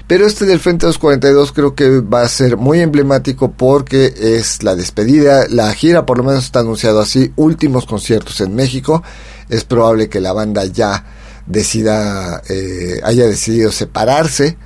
Pero 0.07 0.25
este 0.25 0.45
del 0.45 0.59
Frente 0.59 0.85
242 0.85 1.51
creo 1.51 1.75
que 1.75 2.01
va 2.01 2.21
a 2.21 2.27
ser 2.27 2.57
muy 2.57 2.81
emblemático 2.81 3.51
porque 3.51 4.13
es 4.17 4.63
la 4.63 4.75
despedida. 4.75 5.47
La 5.49 5.73
gira 5.73 6.05
por 6.05 6.17
lo 6.17 6.23
menos 6.23 6.45
está 6.45 6.59
anunciado 6.59 6.99
así. 6.99 7.31
Últimos 7.35 7.85
conciertos 7.85 8.41
en 8.41 8.55
México. 8.55 9.03
Es 9.49 9.63
probable 9.63 10.09
que 10.09 10.21
la 10.21 10.33
banda 10.33 10.65
ya 10.65 11.05
decida, 11.45 12.41
eh, 12.49 12.99
haya 13.03 13.25
decidido 13.25 13.71
separarse, 13.71 14.57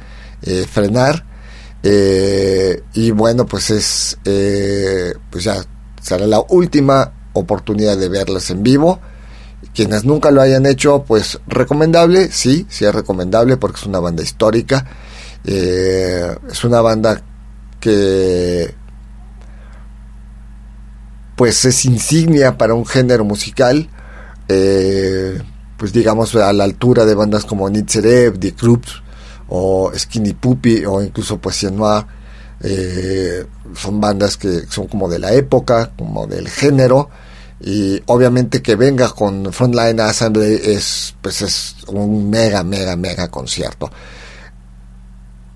eh, 0.41 0.65
frenar. 0.69 1.25
Eh, 1.83 2.83
y 2.93 3.11
bueno, 3.11 3.45
pues 3.45 3.69
es, 3.69 4.17
pues 4.23 5.43
ya 5.43 5.63
será 6.01 6.27
la 6.27 6.43
última 6.49 7.13
oportunidad 7.33 7.97
de 7.97 8.09
verlas 8.09 8.49
en 8.49 8.63
vivo 8.63 8.99
quienes 9.79 10.03
nunca 10.03 10.29
lo 10.29 10.41
hayan 10.41 10.65
hecho, 10.65 11.05
pues 11.07 11.39
recomendable, 11.47 12.33
sí, 12.33 12.65
sí 12.67 12.83
es 12.83 12.93
recomendable 12.93 13.55
porque 13.55 13.79
es 13.79 13.85
una 13.85 14.01
banda 14.01 14.21
histórica. 14.21 14.85
Eh, 15.45 16.35
es 16.51 16.65
una 16.65 16.81
banda 16.81 17.23
que 17.79 18.75
pues 21.37 21.63
es 21.63 21.85
insignia 21.85 22.57
para 22.57 22.73
un 22.73 22.85
género 22.85 23.23
musical. 23.23 23.89
Eh, 24.49 25.41
pues 25.77 25.93
digamos 25.93 26.35
a 26.35 26.51
la 26.51 26.65
altura 26.65 27.05
de 27.05 27.15
bandas 27.15 27.45
como 27.45 27.69
Nitzerev, 27.69 28.37
The 28.37 28.53
Croops 28.55 29.01
o 29.47 29.93
Skinny 29.97 30.33
Puppy 30.33 30.83
o 30.83 31.01
incluso 31.01 31.37
Poesía 31.37 31.71
Noir. 31.71 32.05
Eh, 32.61 33.45
son 33.75 34.01
bandas 34.01 34.35
que 34.35 34.65
son 34.67 34.87
como 34.87 35.07
de 35.07 35.19
la 35.19 35.31
época, 35.31 35.93
como 35.97 36.27
del 36.27 36.49
género 36.49 37.09
y 37.61 38.01
obviamente 38.05 38.61
que 38.61 38.75
venga 38.75 39.09
con 39.09 39.51
Frontline 39.51 39.99
Assembly 39.99 40.59
es 40.63 41.15
pues 41.21 41.41
es 41.41 41.75
un 41.87 42.29
mega 42.29 42.63
mega 42.63 42.95
mega 42.95 43.29
concierto. 43.29 43.91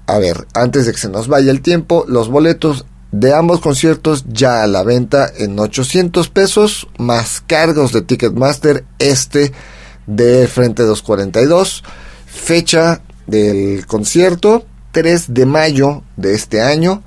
A 0.06 0.18
ver 0.18 0.47
antes 0.54 0.86
de 0.86 0.91
que 0.91 0.97
se 0.97 1.10
nos 1.10 1.28
vaya 1.28 1.51
el 1.51 1.62
tiempo 1.62 2.06
los 2.08 2.30
boletos 2.30 2.86
de 3.12 3.34
ambos 3.34 3.62
conciertos 3.62 4.26
ya 4.28 4.64
a 4.64 4.68
la 4.68 4.84
venta 4.84 5.32
en 5.38 5.58
800 5.58 6.30
pesos 6.30 6.88
más 6.97 7.41
cargos 7.45 7.93
de 7.93 8.01
Ticketmaster 8.01 8.86
este 8.99 9.54
de 10.08 10.47
Frente 10.47 10.84
242 10.84 11.84
fecha 12.26 13.01
del 13.28 13.86
concierto 13.86 14.66
3 14.91 15.34
de 15.34 15.45
mayo 15.45 16.04
de 16.18 16.34
este 16.34 16.62
año. 16.62 17.04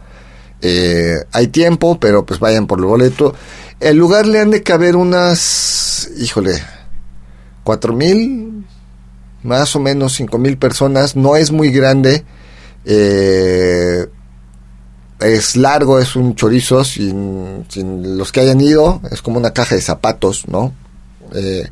Eh, 0.62 1.18
hay 1.32 1.48
tiempo 1.48 2.00
pero 2.00 2.24
pues 2.24 2.40
vayan 2.40 2.66
por 2.66 2.78
el 2.78 2.86
boleto 2.86 3.34
el 3.80 3.96
lugar 3.96 4.26
le 4.26 4.40
han 4.40 4.50
de 4.50 4.62
caber 4.62 4.96
unas, 4.96 6.10
híjole, 6.18 6.62
cuatro 7.62 7.92
mil, 7.92 8.64
más 9.42 9.76
o 9.76 9.80
menos 9.80 10.14
cinco 10.14 10.38
mil 10.38 10.56
personas. 10.56 11.16
No 11.16 11.36
es 11.36 11.50
muy 11.50 11.70
grande. 11.70 12.24
Eh, 12.84 14.06
es 15.20 15.56
largo, 15.56 15.98
es 15.98 16.14
un 16.14 16.34
chorizo 16.34 16.84
sin, 16.84 17.66
los 18.16 18.32
que 18.32 18.40
hayan 18.40 18.60
ido. 18.60 19.00
Es 19.10 19.22
como 19.22 19.38
una 19.38 19.52
caja 19.52 19.74
de 19.74 19.82
zapatos, 19.82 20.48
¿no? 20.48 20.72
Eh, 21.34 21.68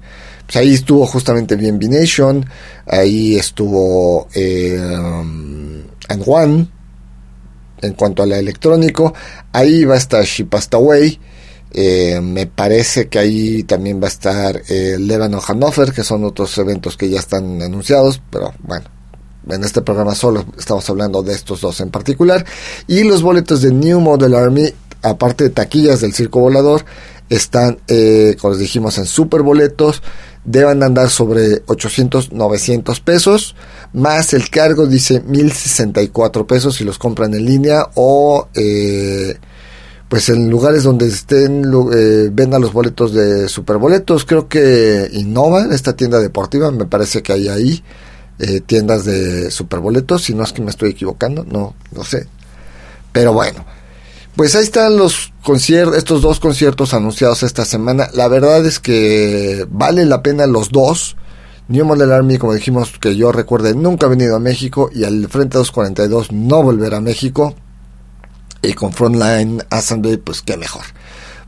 pues 0.47 0.57
ahí 0.57 0.75
estuvo 0.75 1.07
justamente 1.07 1.57
bien 1.57 1.79
Nation. 1.79 2.45
Ahí 2.87 3.37
estuvo 3.37 4.29
eh, 4.35 4.79
And 4.81 6.23
One. 6.27 6.69
En 7.83 7.93
cuanto 7.93 8.23
a 8.23 8.27
la 8.27 8.39
electrónico, 8.39 9.13
ahí 9.53 9.85
va 9.85 9.95
a 9.95 9.99
estar 9.99 10.25
Shipastaway. 10.25 11.21
Eh, 11.77 12.21
me 12.23 12.47
parece 12.47 13.09
que 13.09 13.19
ahí 13.19 13.65
también 13.65 14.01
va 14.01 14.07
a 14.07 14.09
estar 14.09 14.63
eh, 14.69 14.97
Lebanon 14.97 15.41
Hannover, 15.41 15.93
que 15.93 16.05
son 16.05 16.23
otros 16.25 16.57
eventos 16.59 16.97
que 16.97 17.11
ya 17.11 17.19
están 17.19 17.61
anunciados, 17.63 18.23
pero 18.31 18.55
bueno, 18.61 18.87
en 19.51 19.65
este 19.65 19.83
programa 19.83 20.15
solo 20.15 20.45
estamos 20.57 20.89
hablando 20.89 21.25
de 21.25 21.35
estos 21.35 21.61
dos 21.61 21.81
en 21.81 21.91
particular. 21.91 22.47
Y 22.87 23.03
los 23.03 23.23
boletos 23.23 23.61
de 23.61 23.73
New 23.73 23.99
Model 23.99 24.37
Army, 24.37 24.73
aparte 25.03 25.45
de 25.45 25.51
taquillas 25.51 26.01
del 26.01 26.15
Circo 26.15 26.39
Volador, 26.39 26.85
están, 27.29 27.79
eh, 27.89 28.37
como 28.41 28.53
les 28.53 28.61
dijimos, 28.61 28.97
en 28.99 29.07
super 29.07 29.43
boletos. 29.43 30.01
Deben 30.45 30.81
andar 30.83 31.11
sobre 31.11 31.63
800, 31.67 32.33
900 32.33 33.01
pesos, 33.01 33.57
más 33.95 34.35
el 34.35 34.51
cargo 34.51 34.87
dice 34.87 35.23
1064 35.23 36.47
pesos 36.47 36.77
si 36.77 36.85
los 36.85 36.99
compran 36.99 37.35
en 37.35 37.45
línea 37.45 37.89
o... 37.97 38.47
Eh, 38.55 39.39
pues 40.09 40.29
en 40.29 40.51
lugares 40.51 40.83
donde 40.83 41.07
estén 41.07 41.65
eh, 41.95 42.31
vendan 42.33 42.63
los 42.63 42.73
boletos 42.73 43.13
de 43.13 43.49
superboletos 43.49 44.25
creo 44.25 44.49
que 44.49 45.09
Innova 45.13 45.75
esta 45.75 45.97
tienda 45.97 46.21
deportiva 46.21 46.71
me 46.71 46.85
parece 46.87 47.23
que 47.23 47.33
hay 47.33 47.49
ahí 47.49 47.83
eh, 48.39 48.61
tiendas 48.61 49.05
de 49.05 49.51
superboletos 49.51 50.23
si 50.23 50.35
no 50.35 50.45
es 50.45 50.53
que 50.53 50.63
me 50.63 50.71
estoy 50.71 50.91
equivocando 50.91 51.45
no 51.45 51.75
no 51.93 52.05
sé. 52.05 52.27
Pero 53.13 53.33
bueno 53.33 53.65
pues 54.37 54.57
ahí 54.57 54.65
están 54.65 54.97
los 54.97 55.33
conciertos 55.45 55.97
estos 55.97 56.21
dos 56.21 56.41
conciertos 56.41 56.93
anunciados 56.93 57.45
esta 57.45 57.65
semana. 57.65 58.09
La 58.15 58.27
verdad 58.27 58.67
es 58.67 58.81
que 58.81 59.65
vale 59.71 60.05
la 60.07 60.23
pena 60.23 60.47
los 60.47 60.71
dos. 60.71 61.17
New 61.69 61.85
Model 61.87 62.13
Army, 62.13 62.37
como 62.37 62.53
dijimos, 62.53 62.99
que 63.01 63.17
yo 63.17 63.33
recuerde, 63.33 63.75
nunca 63.75 64.07
ha 64.07 64.11
venido 64.11 64.37
a 64.37 64.41
México 64.41 64.91
y 64.93 65.05
al 65.05 65.29
Frente 65.29 65.57
242 65.57 66.33
no 66.33 66.63
volverá 66.63 66.99
a 66.99 67.01
México 67.01 67.55
y 68.69 68.75
con 68.75 68.93
Frontline 68.93 69.63
Assembly, 69.71 70.17
pues 70.17 70.43
qué 70.43 70.57
mejor. 70.57 70.85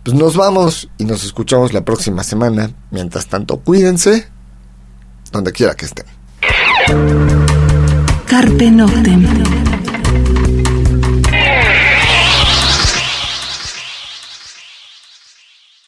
Pues 0.03 0.17
nos 0.17 0.37
vamos 0.37 0.89
y 0.99 1.05
nos 1.05 1.25
escuchamos 1.25 1.73
la 1.73 1.85
próxima 1.85 2.23
semana. 2.23 2.71
Mientras 2.91 3.27
tanto, 3.27 3.59
cuídense 3.59 4.29
donde 5.33 5.53
quiera 5.53 5.75
que 5.75 5.87
estén. 5.87 6.07
Carpe 8.27 8.71
Noctem. 8.71 9.66